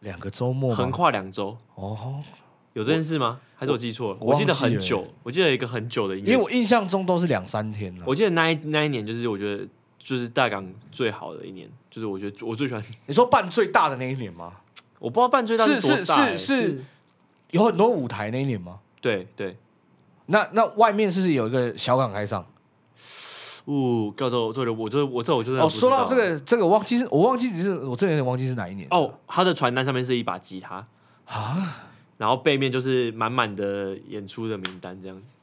[0.00, 2.22] 两个周末吗横跨两周，哦，
[2.74, 3.40] 有这件事吗？
[3.56, 4.18] 还是我记错了？
[4.20, 8.04] 我我记得很久，我记得一个很久的音乐，因为我印象中都是两三天了。
[8.06, 9.66] 我记得那一那一年就是我觉得
[9.98, 14.52] 就是大港最好的一年，就是我觉得我最喜欢，你说办最大的那一年吗？
[14.98, 16.84] 我不知道办最大是多大、欸是是
[17.50, 18.78] 有很多舞台那一年吗？
[19.00, 19.56] 对对，
[20.26, 22.44] 那那外面是不是有一个小港开上？
[23.64, 30.86] 哦，告诉我这个我这我这我就是哦，说到这个这个，我忘记是我忘记只是我真的有点忘记是哪一年哦，他的传单上面是一把吉他，
[31.26, 31.82] 啊。
[32.18, 35.34] 然后背面就是满满的演出的名单这样子。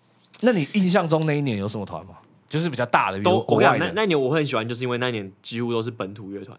[0.41, 2.15] 那你印象中那一年有什么团吗？
[2.49, 3.91] 就是比较大的，都国外的。
[3.93, 6.57] 那一年我会很喜欢，就是因为那一年几乎都是本土乐团。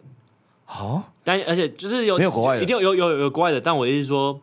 [0.67, 4.39] 哦，但而且就是有没有国外的一定有有有有国外的，但我的意思说，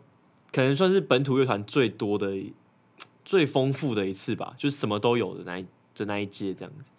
[0.53, 2.37] 可能算是本土乐团最多的、
[3.25, 6.91] 最丰富的一次吧，就是什么都有的那一就那一届这样子。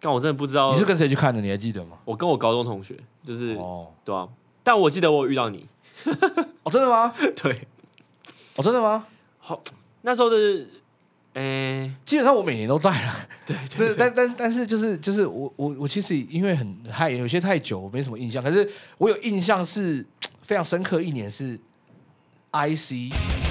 [0.00, 1.40] 但我真的不知道，你是跟谁去看的？
[1.40, 1.98] 你还记得吗？
[2.04, 4.28] 我跟我高中同学，就是、哦，对啊，
[4.64, 5.66] 但我记得我有遇到你，
[6.64, 7.14] 哦，真的吗？
[7.40, 7.68] 对，
[8.56, 9.06] 哦，真的吗？
[9.38, 9.62] 好
[10.00, 10.36] 那时候的，
[11.34, 13.14] 诶、基本上我每年都在了，
[13.46, 18.68] 对对，对 但但是但是就是就是我我我其实因为很太有些太久，我没什么印象，可是
[18.98, 20.04] 我有印象是
[20.42, 21.56] 非常深刻，一年是
[22.50, 23.41] IC。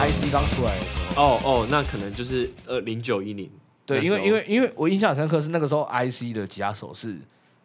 [0.00, 3.50] IC 刚出来的时候，哦哦，那可能就是呃零九一零，
[3.84, 7.18] 对，因为因为因为我印象很深刻是那个时候 IC 的吉他手是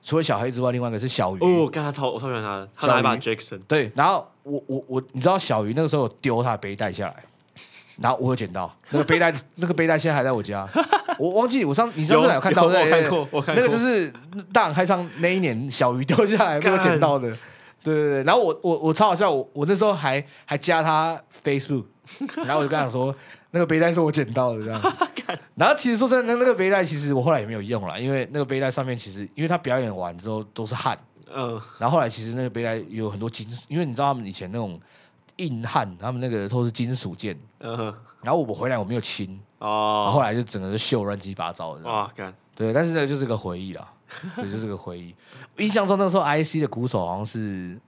[0.04, 1.40] 除了小黑之外，另外一个是小鱼。
[1.40, 7.24] 哦，我看他超我超喜欢他的，他拿一把 Jackson，对，然后我我我，你知道小鱼那个时候有丢他的背带下来，
[8.02, 10.68] 然后我有捡到那个背带， 那个背带现在还在我家，
[11.18, 14.12] 我忘记我上你上次来有看到有对对我看过，我看过，那个就是
[14.52, 17.30] 大港开唱那一年小鱼丢下来被我捡到的，
[17.82, 21.86] 对对对，然后我我我超好笑，我我那时候还还加他 Facebook，
[22.38, 23.14] 然后我就跟他说
[23.52, 24.82] 那个背带是我捡到的这样，
[25.56, 30.98] 然后其实说真的，那那个背带其实我后来也没有用了，因为那个背带上面其实因为他表演完之后都是汗。
[31.38, 34.80] 嗯然后后来其实那个背带有很多金属，因为你知道他们以前那种
[35.38, 37.38] 硬汉，他们那个都是金属件。
[37.60, 41.84] 嗯然后我回来我没有清，然后哦，后来就整个就锈乱七八糟的。
[41.84, 43.88] 哇干，对，但是那就是个回忆啦，
[44.36, 45.14] 对，就是个回忆。
[45.58, 47.80] 印象中那时候 IC 的鼓手好像是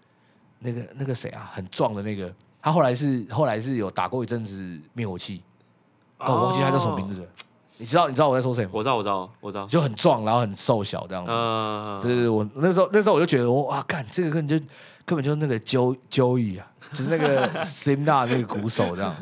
[0.60, 2.32] 那个那个谁啊，很壮的那个，
[2.68, 5.42] 他后来是后来是有打过一阵子灭火器，
[6.18, 7.28] 但我忘记他叫什么名字了。
[7.80, 8.72] 你知道你知道我在说谁吗？
[8.74, 11.32] 我知道我知道我知道，就很壮，然后很瘦小这样子。
[11.32, 14.66] 嗯，对对对，我那时候那时候我就觉得，哇，干这个根本就
[15.06, 19.16] 根本就是那个揪揪义啊，就是那个 Slim 大那个鼓手这样，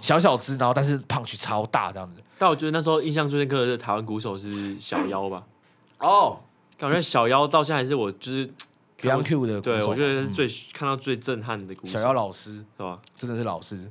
[0.00, 2.22] 小小只，然后但是胖去超大这样子。
[2.38, 5.42] 但我觉得那时候印象最深刻的台湾鼓手是小妖吧，
[5.98, 6.38] 哦
[6.78, 8.48] 感觉小妖到现在还是我就是
[9.00, 13.00] ，Beyond Q 的对我觉得是嗯最看到最震撼的鼓手，小妖老师是吧？
[13.16, 13.90] 真的是老师。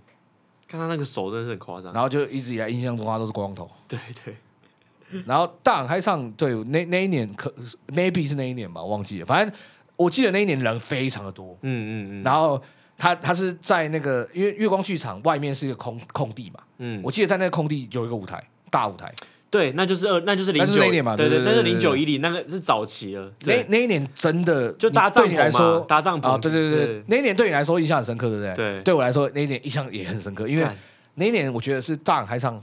[0.68, 1.94] 看他那个手真的是很夸张。
[1.94, 3.70] 然后就一直以来印象中他都是光头。
[3.88, 7.54] 对对，然后大港开唱，对那那一年可
[7.90, 9.26] maybe 是那一年吧，我忘记了。
[9.26, 9.56] 反正
[9.96, 11.56] 我记得那一年人非常的多。
[11.62, 12.62] 嗯嗯嗯，然后
[12.98, 19.14] 他他是在那个因为月光剧场外面是一个空空地嘛，嗯，我记得在那个空地有一个舞台，大舞台。
[19.56, 23.32] 对，那就是二，那就是零九对那是对对对对零九一零，那个是早期了。
[23.46, 28.54] 那那一年真的就搭帐篷嘛搭帐篷啊，对对对那一年对你来说印象很深刻，对不对？
[28.56, 30.68] 对对我来说那一年印象也很深刻，因为
[31.14, 32.62] 那一年我觉得是大港开唱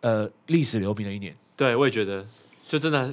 [0.00, 2.24] 呃历史留名的一年，对我也觉得，
[2.66, 3.08] 就真的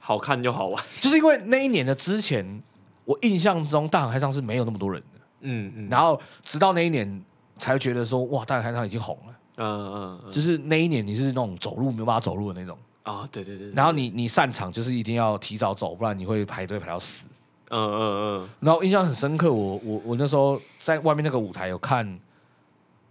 [0.00, 0.84] 好看又好玩。
[1.00, 2.60] 就是因为那一年的之前，
[3.04, 7.22] 我印象中大港开唱是没有那么多人的，嗯嗯，然后直到那一年
[7.58, 13.74] 才觉得说哇，大港开唱已经红了，嗯嗯嗯，就是那一年你是那种走路没有办法走路的那种，啊，对对对，对。
[13.74, 17.26] 然后你你散场就是一定要提早走，不然你会排队排到死。
[17.68, 18.00] 嗯嗯
[18.42, 22.18] 嗯，然后印象很深刻，我我我那时候在外面那个舞台有看，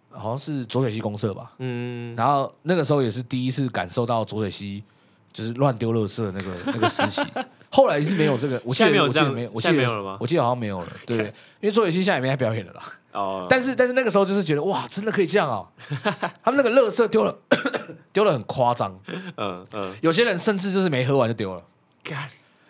[0.10, 4.84] 好像是左水溪公社吧，嗯，然后那个时候也是第一次感受到左水溪
[5.32, 7.22] 就是乱丢垃圾的那个那个时期。
[7.72, 10.18] 后来是没有这个， 我记得现在没有这样没有，我记现得在没有了吗？
[10.20, 12.82] 我记得好像没有了，对，因为浊水溪现在也没在表演了啦。
[13.12, 15.66] 哦，但是但是那个时候就是觉得哇，真的可以这样啊！
[16.44, 17.36] 他们那个垃圾丢了
[18.14, 19.00] 丢了很夸张，
[19.38, 21.64] 嗯嗯，有些人甚至就是没喝完就丢了。
[22.04, 22.18] 干，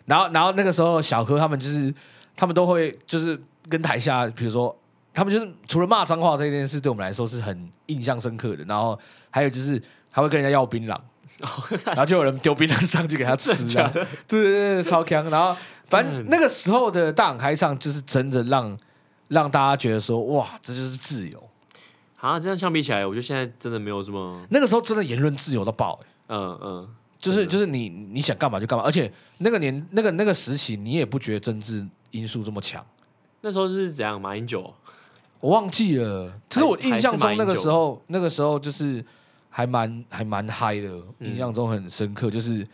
[0.05, 1.93] 然后然后那个时候小柯他们就是
[2.37, 3.37] 他们都会就是
[3.69, 4.73] 跟台下，比如说
[5.13, 8.97] 他们就是除了骂脏话这件事对我们来说是很印象深刻的，然后
[9.29, 10.97] 还有就是还会跟人家要槟榔，
[11.85, 15.29] 然后就有人丢槟榔上去给他吃啊，对对对对，超强。
[15.29, 18.77] 然后反正那个时候的大港开唱就是真的让
[19.29, 21.49] 让大家觉得说哇，这就是自由。
[22.17, 26.07] 啊，这样相比起来，我觉得现在真的没有这么，那个时候真的言论自由到爆、欸。
[26.27, 32.85] 嗯嗯，就是就是你你想干嘛就干嘛，而且那个年那个那个时期，你也不觉得政治因素这么强。
[33.39, 34.19] 那时候是怎样？
[34.19, 34.73] 马英九，
[35.39, 39.03] 我忘记了，可是我印象中那个时候，那个时候就是
[39.49, 40.87] 还蛮还蛮嗨的，
[41.19, 42.65] 嗯印象中很深刻，就是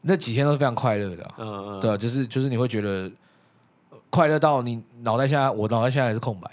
[0.00, 3.10] 那几天都是非常快乐的啊、嗯嗯，对啊，就是就是你会觉得
[3.90, 6.50] 呃快乐到你脑袋现在，我脑袋现在还是空白，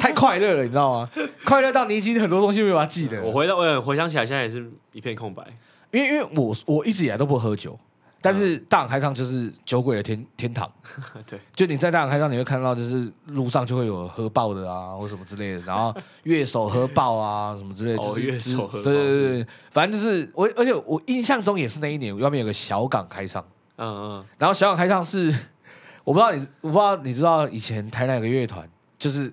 [0.00, 1.10] 太快乐了，你知道吗？
[1.44, 3.24] 快乐到你已经很多东西没法记得了。
[3.24, 5.42] 我回到我回想起来，现在也是一片空白。
[5.90, 7.78] 因为因为我我一直以来都不喝酒，
[8.20, 10.70] 但是大港开唱就是酒鬼的天天堂。
[11.26, 15.94] 对，就你在大港开唱，你会看到就是路上就会有喝爆的啊，或什么之类的，然后
[16.24, 18.02] 乐手喝爆啊，什么之类的。
[18.02, 23.44] 哦就是乐手喝爆对对对对，反正就是我，而且我印象中也是那一年，外面有个小港开唱，
[23.76, 25.32] 嗯嗯，然后小港开唱是
[26.04, 29.32] 我不知道你我不知道你知道以前台南有个乐团，就是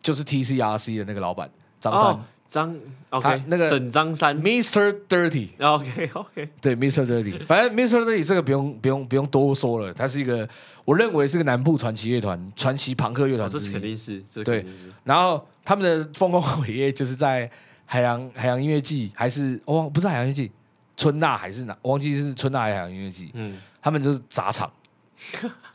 [0.00, 1.50] 就是 TCRC 的那个老板
[1.80, 2.74] 张三、哦，张
[3.10, 4.96] 他 OK，那个沈张三 Mr.
[5.08, 5.48] Dirty。
[5.58, 7.06] ，OK OK，对，Mr.
[7.06, 8.02] Dirty，反正 Mr.
[8.04, 10.48] Dirty 这个不用不用不用多说了，他是一个
[10.84, 13.80] 我认为是个南部传奇乐团、传奇朋克乐团这肯。
[13.80, 17.50] 定是，肯定是，然后他们的丰功伟业就是在
[17.84, 20.50] 海洋海洋音乐季，还是我忘不是海洋音乐季，
[20.96, 21.76] 春娜还是哪？
[21.82, 23.30] 我忘记是春娜还是海洋音乐季。
[23.34, 24.70] 嗯，他们就是砸场，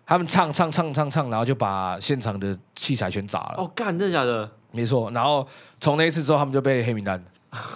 [0.05, 3.55] 他们唱唱唱唱唱，然后就把现场的器材全砸了。
[3.57, 4.51] 哦，干，真的假的？
[4.73, 5.47] 没错，然后
[5.79, 7.23] 从那一次之后，他们就被黑名单。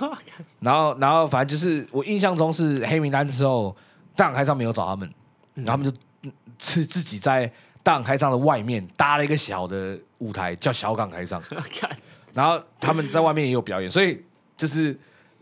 [0.59, 3.75] 然后，然后反正就是我印象中是黑名单之后，
[4.15, 5.07] 大港开唱没有找他们，
[5.53, 7.45] 然后他们就嗯是自己在
[7.83, 11.39] 大港开唱的外面搭了一个小的舞台，叫小港开唱。
[12.33, 14.19] 然后他们在外面也有表演，所以
[14.55, 14.99] 就是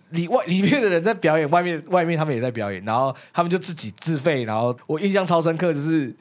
[0.09, 4.43] 里外 里面的人在表演，外面外面他们也在表演，然后他们就自己自费。
[4.43, 6.13] 然后我印象超深刻，就是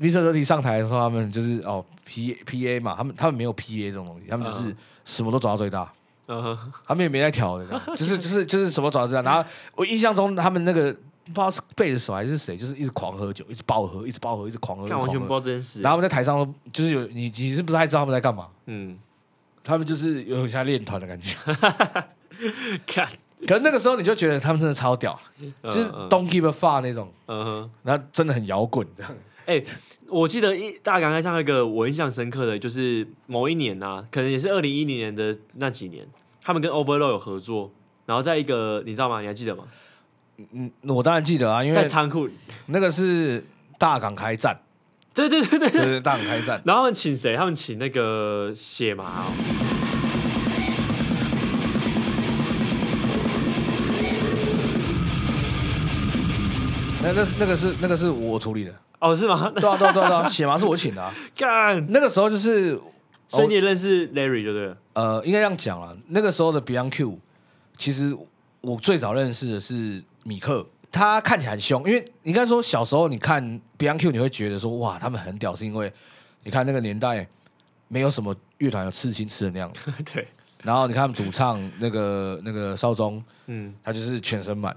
[0.00, 0.20] Mr.
[0.22, 4.74] Dirty 上台的时候，他们就是哦 P P A 嘛，他们他们没有 P A 这种东西，他们就是
[5.04, 5.92] 什么都转到最大。
[6.26, 7.58] 嗯哼，他们也没在调
[7.96, 9.22] 就是就是就是什么早知道。
[9.22, 9.42] 然后
[9.74, 15.80] 我印象中他们那个不知道是背着手还是谁，就是一直狂喝酒，一直爆喝，一直爆喝，一直狂喝，看完全不知道这件事。
[15.80, 18.48] 然后他们在台上就是有你你是不太知道他们在干嘛？
[18.66, 18.98] 嗯，
[19.64, 21.34] 他们就是有点像练团的感觉。
[22.86, 23.08] 看，
[23.46, 25.18] 可是那个时候你就觉得他们真的超屌，
[25.64, 27.70] 就是嗯 Don't give a fuck 那种，嗯哼。
[27.82, 29.12] 然后真的很摇滚这样。
[29.46, 29.62] 哎、
[30.10, 36.06] 我记得一大港开唱一个我印象深刻的，就是某一年呐、可能也是二零一零年的那几年，
[36.42, 37.70] 他们跟 Overload 有合作，
[38.06, 39.20] 然后在一个你知道吗？
[39.20, 39.64] 你还记得吗？
[40.52, 42.26] 嗯，我当然记得啊，因为在仓库，
[42.66, 43.44] 那个是
[43.76, 44.58] 大港开战，
[45.12, 45.70] 对对对对。
[45.70, 46.62] 就是大港开战。
[46.64, 47.36] 然后他们请谁？
[47.36, 49.32] 他们请那个血麻哦，
[57.02, 59.50] 那那那个是那个是我处理的，哦是吗？
[59.54, 61.12] 对啊对啊对啊对啊，血麻 是我请的啊。
[61.36, 62.78] 干，那个时候就是
[63.28, 64.76] 所以你也认识 Larry 就对了。
[64.94, 65.96] 呃，应该这样讲了。
[66.08, 67.18] 那个时候的 Beyond Q，
[67.76, 68.16] 其实
[68.60, 73.42] 我最早认识的是米克，他看起来很凶，因为应该说小时候你看
[73.78, 75.92] Beyond Q，你会觉得说哇，他们很屌，是因为
[76.42, 77.26] 你看那个年代
[77.86, 80.26] 没有什么乐团有刺青吃的那样子， 对，
[80.62, 84.76] 然后你看他们主唱那个那个少宗，嗯他就是全身满，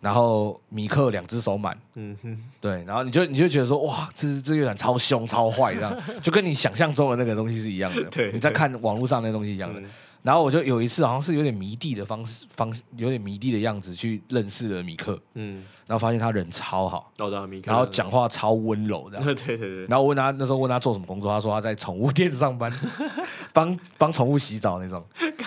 [0.00, 8.02] 然后米克两只手满，嗯哼，对，然后你就你就觉得说哇，这这乐团超凶超坏这样，就跟你想象中的那个东西是一样的。
[8.10, 9.80] 对你在看网络上那东西一样的。
[9.80, 9.84] 嗯
[10.22, 17.10] 然后我就有一次好像是有点迷弟的方式方有点迷弟的样子去认识了米克，嗯，然后发现他人超好，
[17.48, 19.18] 米克，然后讲话超温柔的。
[19.24, 22.70] 对对对，然后我问他那时候问他做什么工作，他说他在宠物店上班，
[23.52, 25.02] 帮帮宠物洗澡那种，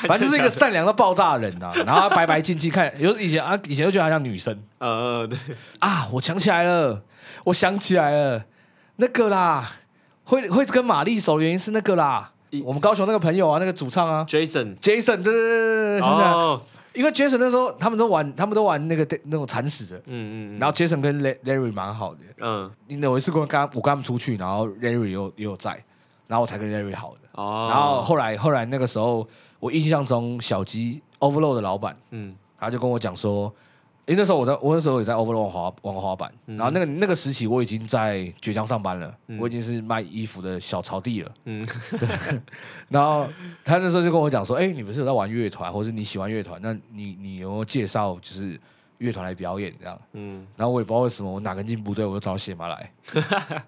[0.07, 4.57] 反正就是一个善良到爆炸的人呐、然后他白白净净看， 有以前啊以前就觉得他像女生。
[4.79, 5.37] 呃呃对，
[5.79, 7.03] 啊，我想起来了，
[7.45, 8.45] 我想起来了，
[8.95, 9.71] 那个啦，
[10.23, 12.31] 会会跟玛丽熟的原因是那个啦。
[12.31, 14.25] 一，我们高雄那个朋友啊，那个主唱啊。
[14.27, 16.29] Jason，，Jason，对对对对对，想起来。
[16.29, 16.61] 了，哦，
[16.93, 22.19] 因为 Jason 那时候他们都玩，他们都玩那个那种铲屎的，嗯嗯，然后 Jason 跟 La- Larry 蛮好的。
[22.41, 22.69] 嗯。
[22.87, 25.71] 有一次跟跟他我跟他们出去，然后 Larry 也有也有在，
[26.27, 27.19] 然后我才跟 Larry 好的。
[27.33, 29.27] 哦，然后后来后来那个时候，
[29.59, 32.35] 我印象中小鸡 Overload 的老板，嗯。
[32.59, 33.53] 他就跟我讲说，
[34.05, 41.31] 因为那时候我在我那时候也在 Overload 玩滑玩滑板，然后那个那个时期我已经在倔强上班了，我已经是卖衣服的小草地了。
[41.45, 41.65] 嗯
[42.89, 43.27] 然后
[43.63, 48.59] 他那时候就跟我讲说，哎、你们是有在玩乐团，或是你喜欢乐团，那你你有没有介绍就是
[48.97, 49.97] 乐团来表演这样？
[50.11, 52.91] 嗯，然后我也不知道为什么我哪根筋不对，我就找血马来。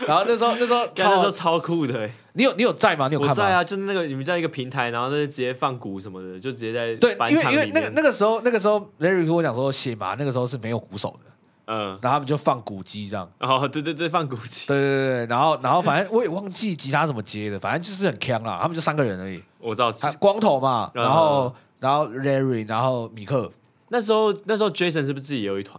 [0.06, 3.08] 然后那时候那时候 干那时候超超酷的欸，你有你有在吗？
[3.08, 3.32] 你有看吗？
[3.32, 11.30] 我在啊，就是那个你们在一个平台，然后那直接放鼓什么的，就直接在对，板因为因为那个那个时候那个时候 Larry 跟我讲说，写嘛那个时候是没有鼓手的，
[11.66, 13.30] 嗯，然后他们就放鼓机这样。
[13.40, 23.50] 哦对对对，放鼓机，对对对对，然后然后反正我也忘记吉他怎么接的，反正就是很强啦，他们就三个人而已，我知道，光头嘛，嗯然后然后 Larry，然后米克，
[23.88, 25.78] 那时候那时候 Jason 是不是自己也有一团？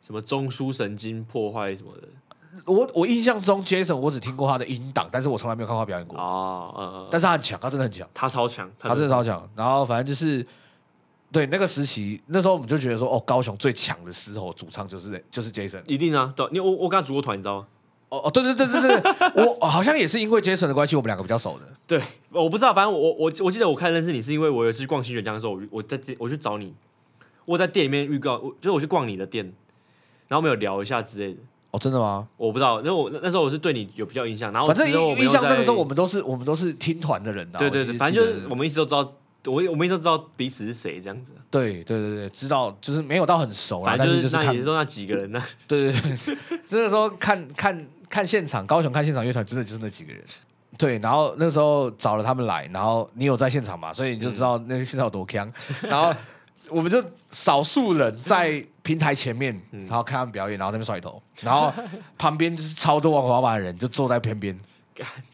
[0.00, 2.08] 什么中枢神经破坏什么的？
[2.66, 8.06] 我我印象中 Jason 我只听过他的音档，但是我从来没有看过他表演过，哦，嗯嗯，但是他很强，他真的很强。
[8.12, 9.48] 他超强，他真的超强。
[9.56, 10.46] 然后反正就是，
[11.30, 15.80] 对那个时期，那时候我们就觉得说，哦，高雄最强的狮吼主唱就是就是 Jason。
[15.86, 17.66] 一定啊，对，你我我跟他组过团，你知道吗？
[18.10, 21.64] 哦哦，对对对对对对，我好像也是因为 Jason 的关系，我们两个比较熟的。
[21.88, 26.74] 对，我不知道，反正我我我记得我看认识你是因为我有一次逛新源江的时候，我我在我去找你，
[27.46, 29.46] 我在店里面预告，我就是我去逛你的店，
[30.28, 31.40] 然后我们有聊一下之类的。
[31.72, 32.28] 哦，真的吗？
[32.36, 37.58] 我不知道，因为我那那时候我是对你有比较印象，然后反正之后我印印象那个时候我们都是我们都是听团的人啊。
[37.58, 39.00] 对对对，反正就是我们一直都知道，
[39.46, 45.42] 我我们一直都知道彼此是谁这样子，对对对对，知道就是没有到很熟啦，反正但就是那也是都那几个人呢。
[45.66, 50.22] 对 对对， 那个时候看看看现场，高雄看现场乐团真的就是那几个人。
[50.78, 55.50] 对，然后那时候找了他们来，然后你有在现场嘛，所以你就知道那个现场有多强。
[55.82, 56.12] 然后
[56.68, 61.72] 我们就少数人在平台前面，然后看他们表演，然后在那边甩头，然后
[62.18, 64.38] 旁边就是超多玩滑板的人就坐在边。
[64.38, 64.58] 边，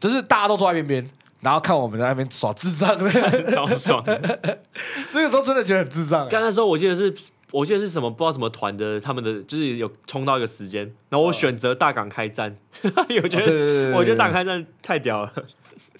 [0.00, 1.10] 就是大家都坐在边边，
[1.40, 2.98] 然后看我们在那边耍智障，
[3.46, 4.60] 超爽的！
[5.12, 6.28] 那个时候真的觉得很智障、欸。
[6.28, 7.12] 刚那时候我记得是，
[7.52, 15.32] 我记得是什么不知道什么团的，他们的就是有冲到一个时间，然后我选择大港开战， 我觉得、我觉得大港开战太屌了，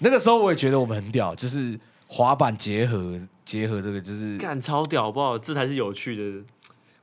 [0.01, 3.19] 那个时候我也觉得我们很屌，就是滑板结合
[3.49, 5.39] 结合这个，就是干超屌，好不好？
[5.39, 6.45] 这才是有趣的。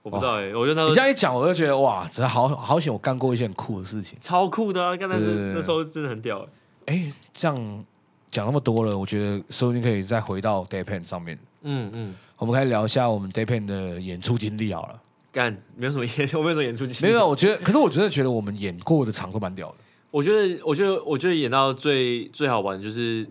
[0.04, 4.16] 我不知道哎、我觉得你这样一讲，我就觉得哇，真的好好险，我干过一些很酷的事情。
[4.22, 4.96] 超酷的啊！
[4.96, 6.48] 刚才是那时候真的很屌、
[6.86, 7.86] 欸，哎，这样
[8.30, 15.02] 讲那么多了，我觉得说不定可以再回到 Daypan 上面，嗯嗯，我们可以聊一下我们 Daypan 的演出经历好了。
[15.32, 19.76] 干没有什么演， 我没有什么演出经历，没有，我觉得，可是我真的觉得我们演过的场都蛮屌的。
[20.12, 23.28] 我觉得，我觉得，我觉得演到最最好玩的就是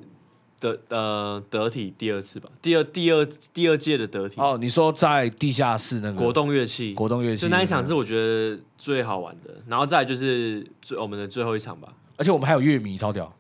[0.73, 11.89] 得呃得体第二次吧，第二第二第二届的得体、哦，你说在地下室那个国动乐器，国动乐器就那一场是我觉得最好玩的，然后再来就是最我们的最后一场吧。
[12.17, 13.31] 而且我们还有乐迷超屌，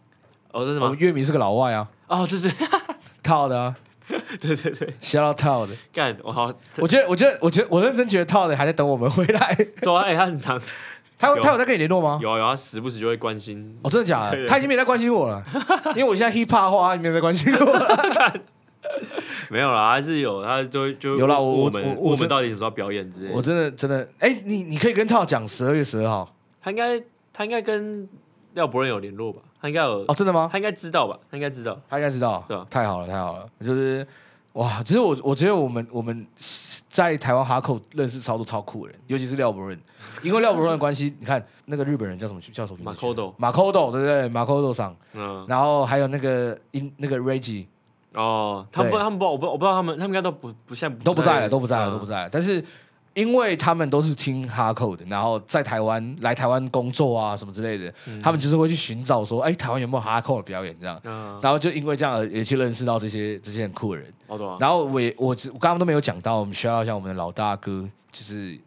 [0.50, 0.94] 哦，真的吗？
[0.98, 2.50] 乐迷是个老外啊，哦，对对
[3.22, 3.74] 套的啊，
[4.40, 5.72] 对对对，笑到套的。
[5.92, 9.54] 干我好，我觉得，我觉得，我觉得，我认真觉得套的还在等我们回来。
[9.80, 10.62] 对啊，哎、他很长，有
[11.24, 12.18] 他有他有在跟你联络吗？
[12.22, 13.78] 有啊有啊，他时不时就会关心。
[13.82, 14.44] 哦，真的假的？
[14.48, 15.42] 他已经没在关心我了，
[15.94, 18.34] 因为我现在 hip hop 化，他没有在关心我了。
[19.50, 23.34] 没有啦，还是有，他就就有啦我们我们到底什么时候表演之类的。
[23.34, 27.00] 我真的真的，哎、你你可以跟套讲十二月十二号他应该
[27.32, 28.08] 他应该跟
[28.54, 29.40] 廖博仁有联络吧？
[29.60, 30.48] 他应该有哦，真的吗？
[30.52, 31.18] 他应该知道吧？
[31.30, 31.78] 他应该知道。
[31.88, 34.06] 他应该知道，对啊太好了，太好了，就是
[34.54, 34.82] 哇！
[34.82, 36.26] 只是我我觉得我们我们
[36.88, 39.78] 在台湾哈口认识超多超酷的人，尤其是廖伯润，
[40.22, 44.28] 因为廖伯润的关系，你看那个日本人叫什么叫什么名字？Makoto 马 d o 对不对？
[44.28, 47.66] 马 d o 上，嗯，然后还有那个英那个 Reggie
[48.14, 52.28] 哦，他们不，他们不，我不，我不知道他们，他们应该都不不现在都不在了，都不在了，嗯都不在了。
[52.30, 52.64] 但是
[53.14, 57.92] 因为他们都是听哈扣的，然后在台湾来台湾工作啊什么之类的，
[58.22, 64.12] 他们就是会去寻找说，哎，台湾有没有哈扣的表演这样，嗯，然后就因为这样而也去认识到这些这些很酷的人。
[64.58, 68.58] 然后我也我只我刚刚都没有讲到，我们需要一下我们的老大哥，就是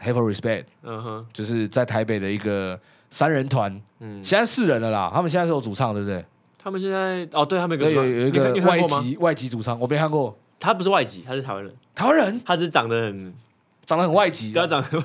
[0.00, 2.78] Have a Respect，嗯哼，就是在台北的一个
[3.10, 6.24] 三人团，嗯，现在四人了啦，他们现在是有主唱，对不对？
[6.62, 8.80] 他们现在哦，对他们对，有有一个外？
[8.82, 12.40] 籍外籍主唱，我没看过，他不是外籍，他是台湾人，台湾人？
[12.44, 13.34] 他只是长得很，
[13.90, 15.02] 长得很外籍，他长得，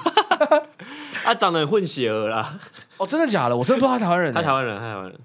[1.24, 2.60] 他 长得很混血儿啦，
[2.98, 3.58] 哦，真的假的？
[3.58, 5.20] 我真的不知道他台湾人欸，他台湾人，他台湾人，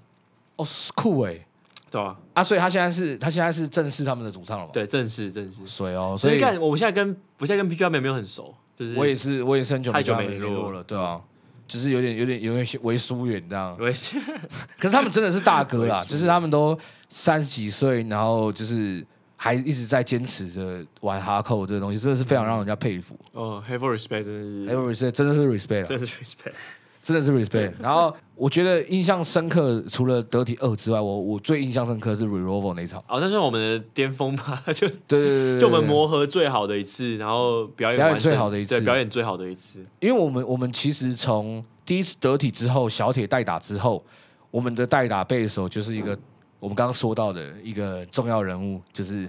[0.55, 1.45] 哦，是酷哎
[1.91, 2.17] 对吧？
[2.33, 2.41] 啊！
[2.43, 5.67] 所以他现在是他现在是正式他们的主唱了嘛？，对，正式正式。
[5.67, 11.21] 所以所以干，我现在跟我现在跟 PG 没有很熟，就是我也是我也是很久太久没联络了，对啊，
[11.67, 13.77] 就是有点有点有点微疏远这样。
[13.77, 16.75] 可是他们真的是大哥啦， 就是他们都
[17.09, 19.05] 三十几岁，然后就是
[19.43, 23.17] 还一直在坚持着玩哈扣这个东西，真的是非常让人家佩服。
[23.33, 26.51] 哦，have a respect 真的还有 respect，真的是 respect，真的是 respect，
[27.03, 27.71] 真的是 respect。
[27.81, 33.03] 然后我觉得印象深刻，除了得体二之外，我我最印象深刻是 Revolver 那一场。
[33.07, 38.75] 哦，那是我们的巅峰吧， 就对对对对，就我们磨合最好的一次，然后表演表演完最好的一次。
[38.75, 44.03] 对，表演最好的一次，因为我们我们其实从第一次得体之后，小铁代打之后，
[44.51, 46.15] 我们的代打背手就是一个
[46.61, 49.27] 我们刚刚说到的一个重要人物，就是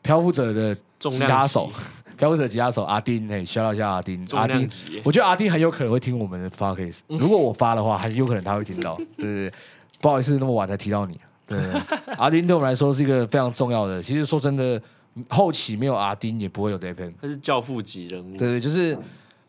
[0.00, 1.68] 漂浮者的吉他手，
[2.16, 4.70] 漂浮者吉他手阿丁，嘿，shout out 一下阿丁，阿丁，
[5.04, 9.52] 我觉得阿丁很有可能会听我们的 f o c a s 如果我发的话，很有可能他会听到， 对对对，
[10.00, 11.58] 不好意思那么晚才提到你，对
[12.16, 14.80] 阿丁对我们来说是一个非常重要的，其实说真的，
[15.28, 18.96] 后期没有阿丁也不会有 d a y p e n 他是教父级人物，对对，就是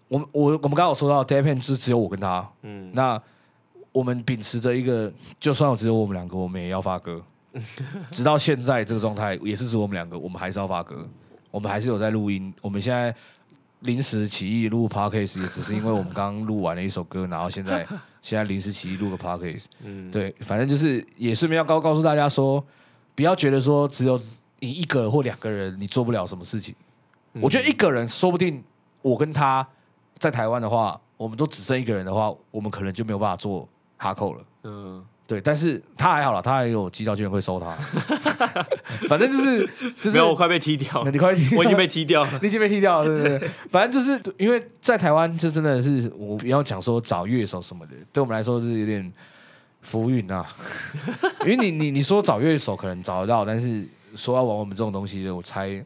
[0.08, 3.22] 我们我我们刚刚有说到 d a y p e n 是只有我跟他，嗯，那
[3.96, 7.24] 我们秉持着一个，就算只有我们两个，我们也要发歌。
[8.12, 11.08] 直到现在这个状态，也是只有我们两个，我们还是要发歌，
[11.50, 12.54] 我们还是有在录音。
[12.62, 13.16] 我们现在
[13.80, 17.88] 临时起意录 podcast，也只是因为我们刚刚录完了一首歌，然后现在
[18.22, 19.68] 现在临时起意录个 podcast。
[19.82, 22.62] 嗯，对，反正就是也顺便要告告诉大家说，
[23.16, 24.22] 不要觉得说只有
[24.60, 26.76] 你一个人或两个人你做不了什么事情。
[27.32, 28.62] 嗯我觉得一个人说不定，
[29.02, 29.66] 我跟他
[30.18, 33.66] 在台湾的话，我们都只剩一个人的话，我们可能就没有办法做
[34.06, 34.44] 哈扣了。
[34.64, 37.72] 嗯，对，但是他还好了，他还有机造居然会收他。
[39.10, 39.68] 反正就是
[40.00, 43.50] 就是没有，我快被踢掉了，你快踢，我已经被踢掉了， 你已经被踢掉了，对对对。
[43.70, 49.12] 反正就是因为在台湾，就真的是我不要讲说找乐手什么的，对我们来说是有点
[49.82, 50.46] 浮云啊。
[51.42, 55.84] 因为你你你说找乐手可能找得到，但是说要玩我们这种东西的，我猜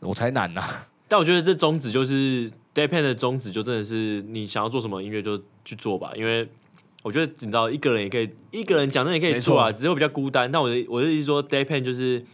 [0.00, 0.86] 我猜难呐、啊。
[1.08, 6.48] 但我觉得这宗旨就是 Day Pen 的宗旨，就真的是你想要做什么音乐就去做吧，因为
[7.04, 10.50] 我觉得你知道一个人也可以，一个人讲真的也可以做啊，只是会比较孤单。
[10.50, 12.24] 但我的我的意思说，Day Pen 就是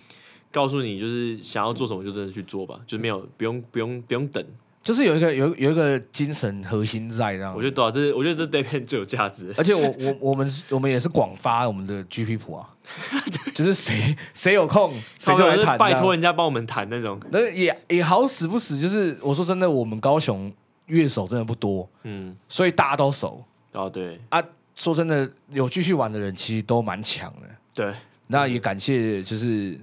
[0.53, 4.45] 告诉你，就是想要做什么就真的去做吧，就是没有不用不用不用等。
[4.83, 7.53] 就是有一个有有一个精神核心在这样。
[7.55, 9.53] 我觉得对啊，这是我觉得这 Day Pen 最有价值。
[9.59, 12.67] 而且我我我们我们也是广发我们的 GP 谱啊，
[13.53, 20.51] 就是谁谁有空谁就来谈，拜托人家帮我们谈那种，那也也好死不死，就是我说真的，我们高雄
[20.87, 23.45] 乐手真的不多，嗯，所以大家都熟
[23.75, 24.43] 哦对啊。
[24.81, 27.47] 说真的，有继续玩的人其实都蛮强的。
[27.75, 27.93] 对，
[28.29, 29.79] 那也感谢，就是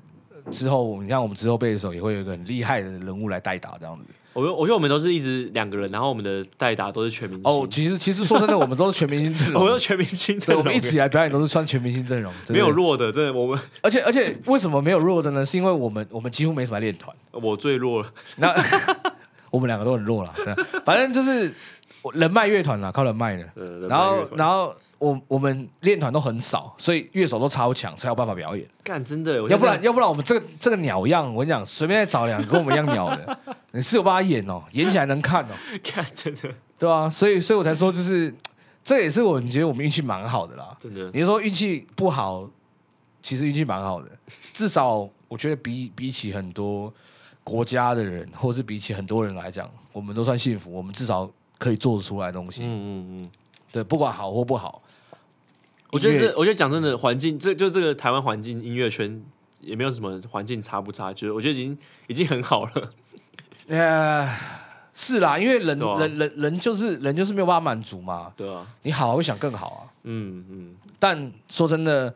[0.50, 4.06] 之后你看我们之后背的时候，也会有一个很厉害的人物来代打这样子。
[4.34, 12.72] 我觉得我觉得我们都是一直两个人，然后我们的代打都是全明星，哦，其实其实说真的，我们都是全明星阵容 我们，都全明星阵，容，我们一直以来表演都是穿全明星阵容，没有。
[12.72, 15.46] 弱的，真的我们 而且而且为什么没有弱的呢？
[15.46, 17.16] 是因为我们我们几乎没什么练团。
[17.32, 18.12] 我最弱了。
[18.38, 18.56] 那
[19.50, 23.44] 我们两个都很弱了，对，反正就是我人脉乐团啦，靠人脉的。
[23.56, 28.68] 呃，然后，然后后我我们练团都很少，所以乐手都超强，才有办法表演。
[28.84, 33.40] 干真的，要不然，要不然我们这个这个鸟样，我跟你讲，随便再找两个跟我们一样鸟的，
[33.72, 35.50] 你是有办法演哦， 演起来能看哦，
[35.84, 36.50] 看真的
[36.80, 38.34] 对啊、所以，所以我才说，就是
[38.84, 40.76] 这也是我觉得我们运气蛮好的啦。
[40.80, 42.48] 真的你说运气不好，
[43.22, 44.10] 其实运气蛮好的，
[44.54, 46.94] 至少我觉得比比起很多
[47.44, 52.64] 国家的人，或是比起很多人来讲，我们都算幸福，我们至少可以做得出来的东西。
[52.64, 53.32] 嗯嗯嗯，
[53.72, 54.82] 对，不管好或不好，
[55.92, 59.24] 我觉得这，我觉得讲真的，环境这就这个台湾环境音乐圈
[59.62, 61.78] 也没有什么环境差不差，就是我觉得已经
[62.08, 62.94] 已经很好了。
[63.68, 64.30] 呃，
[64.94, 69.82] 是啦，因为人、啊人人人就是人就是没有办法满足嘛，对啊，你好会想更好啊。
[70.04, 72.14] 嗯嗯，但说真的，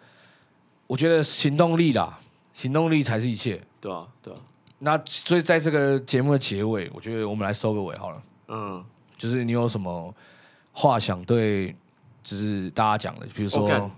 [0.87, 2.19] 我觉得行动力啦，
[2.53, 3.61] 行动力才是一切。
[3.81, 4.39] 对啊对啊，
[4.79, 8.23] 那所以在这个节目的结尾，我觉得我们来收个尾好了。
[8.47, 8.83] 嗯，
[9.21, 10.11] 就是你有什么
[10.71, 11.75] 话想对，
[12.23, 13.91] 就是大家讲的，比如说、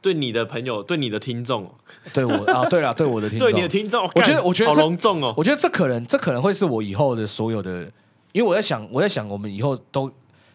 [0.00, 1.64] 对你的朋友，对你的听众。
[1.64, 1.70] 哦，
[2.12, 5.32] 对我啊，对了，对我的听众，对你的听众，我觉得我觉得好隆重哦。
[5.36, 7.82] 我觉得这可能这可能会是我以后的所有的
[8.32, 10.10] 因为我在想，我在想，我们以后都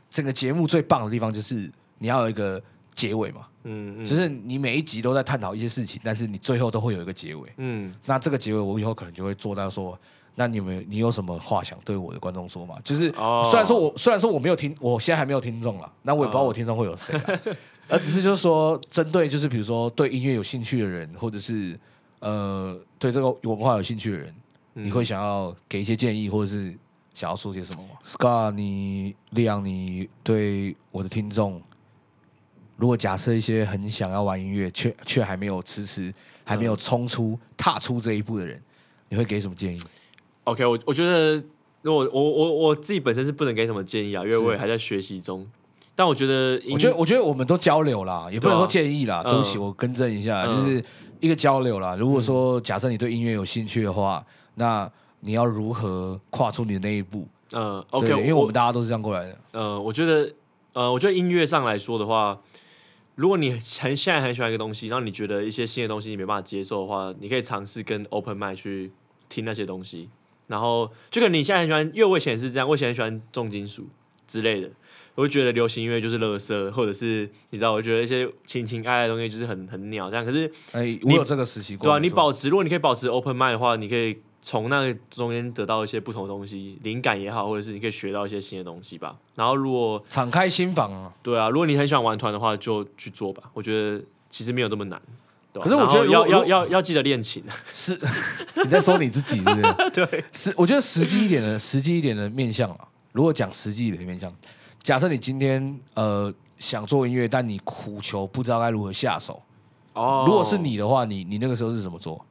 [0.09, 2.61] 整个节目最棒的地方就是你要有一个
[2.93, 4.05] 结尾嘛，嗯嗯。
[4.05, 7.49] 就是你每一集都在探讨一些事情，但是你最后都会有一个结尾。
[7.57, 9.97] 嗯，那这个结尾，我以后可能就会做到说，
[10.35, 12.75] 那你们你有什么话想对我的观众说吗？
[12.83, 17.39] 就是哦虽然说我虽然说我没有听，我现在还没有听众了，那我也不知道我听众会有谁啦，
[17.87, 21.79] 而只是就是说，针对就是比如说对音乐有兴趣的人，或者是
[22.19, 24.35] 呃对这个文化有兴趣的人，
[24.75, 26.75] 嗯你会想要给一些建议，或者是
[27.13, 31.61] 想要说些什么吗？Scar，你利昂，你对我的听众，
[32.75, 36.11] 如果假设一些很想要玩音乐，却却还没有迟迟
[36.43, 38.59] 还没有冲出、踏出这一步的人，
[39.09, 39.79] 你会给什么建议？
[40.45, 41.43] OK，我我觉得，
[41.81, 45.47] 如果我我我自己本身是不能给什么建议啊，因为我也还在学习中。
[45.95, 49.21] 但我觉得，我觉得，我觉得我们都交流啦，也不能说建议啦。
[49.21, 50.83] 对啊对不起，我更正一下，嗯就是
[51.19, 51.95] 一个交流啦。
[51.95, 54.25] 如果说假设你对音乐有兴趣的话，
[54.55, 59.37] 那你要如何跨出你的那一步嗯，OK，因为我们大家都是这样过来的。
[59.51, 60.33] 呃，我觉得，
[60.73, 62.41] 呃，我觉得音乐上来说的话，
[63.15, 68.91] 如果你很现在很喜欢一个东西，然后你觉得一些新的东西你没办法接受的话，你可以尝试跟 open mind 去
[69.29, 70.09] 听那些东西。
[70.47, 73.87] 然后，就跟你现在很喜欢，因为我以前也是这样，我以前很喜欢重金属
[74.27, 74.69] 之类的，
[75.15, 80.25] 我就觉得流行音乐就是垃圾，或者是你知道，我觉得一些情情爱爱的东西就是很很鸟这样。
[80.25, 81.83] 可是，哎，我有这个时期过。
[81.83, 89.15] 对啊，你保持，如果你可以保持 open mind 的话，你可以从那个中间得到一些不同的东西，灵感也好，或者是你可以学到一些新的东西吧。
[89.35, 91.13] 然后，如果敞开心房啊。
[91.23, 93.43] 对啊，如果你很喜欢玩团的话，就去做吧。
[93.53, 95.01] 我觉得其实没有这么难。
[95.61, 97.43] 可是我觉得要要要要记得练琴。
[97.71, 97.99] 是
[98.63, 100.05] 你在说你自己，对不对？
[100.07, 102.87] 对，是我觉得实际一点的、实际一点的面向啊。
[103.11, 104.33] 如果讲实际一点的面向，
[104.81, 109.41] 假设你今天呃想做音乐，但你苦求不知道该如何下手，
[109.93, 112.25] 哦，如果是，你的话，你你那个时候是怎么做？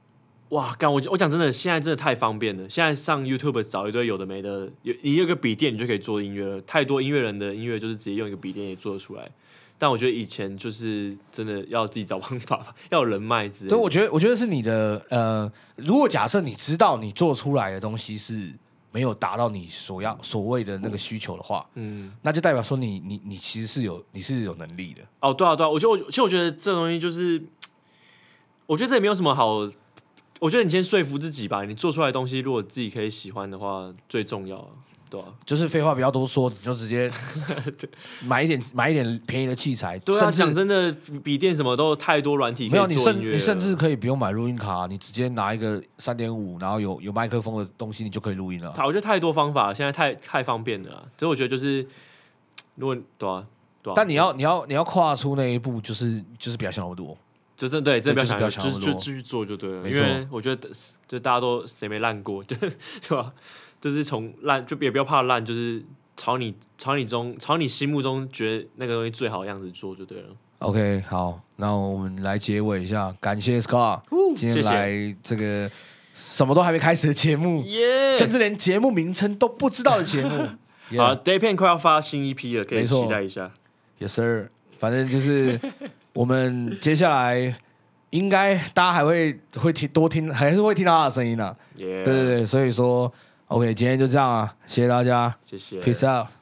[0.49, 2.69] 哇，干我我讲真的，现在真的太方便了。
[2.69, 6.61] 现在上 YouTube 找一堆有的没的，有你有个笔电，你就可以做音乐了。
[6.63, 9.31] 太多音乐人的音乐就是直接用一个笔电也做得出来。
[9.83, 13.77] 但我觉得以前就是真的要自己找方法吧， 要有人脉之类的。
[13.77, 18.55] 对，我觉得我觉得是你的呃，如果假设你知道你做出来的东西是
[18.93, 25.03] 没有达到你所要所谓的那个需求的话，嗯，那就代表说你你你其实是有你是有能力的。
[25.19, 27.43] 哦，对啊，对啊，我觉得我其实我觉得这东西就是，
[28.67, 29.69] 我觉得这也没有什么好。
[30.39, 34.71] 我觉得你先说服自己吧，你做出来的东西，如果自己可以喜欢的话，最重要啊，
[35.13, 37.13] 对啊，就是废话不要多说，你就直接
[38.25, 40.91] 买一点买一点便宜的器材，对啊，讲真的，
[41.23, 48.73] 笔电什么都太多软体可没有，你甚你甚了至可以不用买录音卡，你直接拿一个三点五，然后有有麦克风的东西，你就可以录音了。
[48.79, 51.07] 我觉得太多方法，现在太太方便了。
[51.19, 51.87] 所以我觉得就是，
[52.77, 53.47] 如果对啊，
[53.83, 57.15] 对啊，但你要你要你要跨出那一步，就是就是不要想那么多。
[57.55, 59.89] 就真的对，就是不要想，就就继续做就对了。
[59.89, 60.69] 因为我觉得
[61.07, 62.71] 就大家都 谁没烂过，就 对
[63.11, 63.33] 吧？
[63.83, 65.85] 就是从烂就也不要怕烂，就是
[66.17, 70.29] 朝你朝你中朝你心目中觉得那个东西最好的样子做就对了。
[70.61, 74.01] OK，好，那我们来结尾一下，感谢 Scar
[74.37, 75.69] 今天来这个
[76.15, 80.47] 什么都还没开始的节目，耶、甚至连节目名称都不知道的节目。
[80.97, 83.51] 好片快要发新一批了，可以期待一下。
[83.99, 84.49] Yes sir，
[84.79, 85.59] 反正就是
[86.13, 87.57] 我们接下来
[88.11, 91.57] 应该大家还会会听多听，还是会听到他的声音的、啊。
[91.77, 93.11] 耶、对对对，所以说
[93.53, 96.42] OK，今天就这样啊，谢谢大家谢谢，Peace out。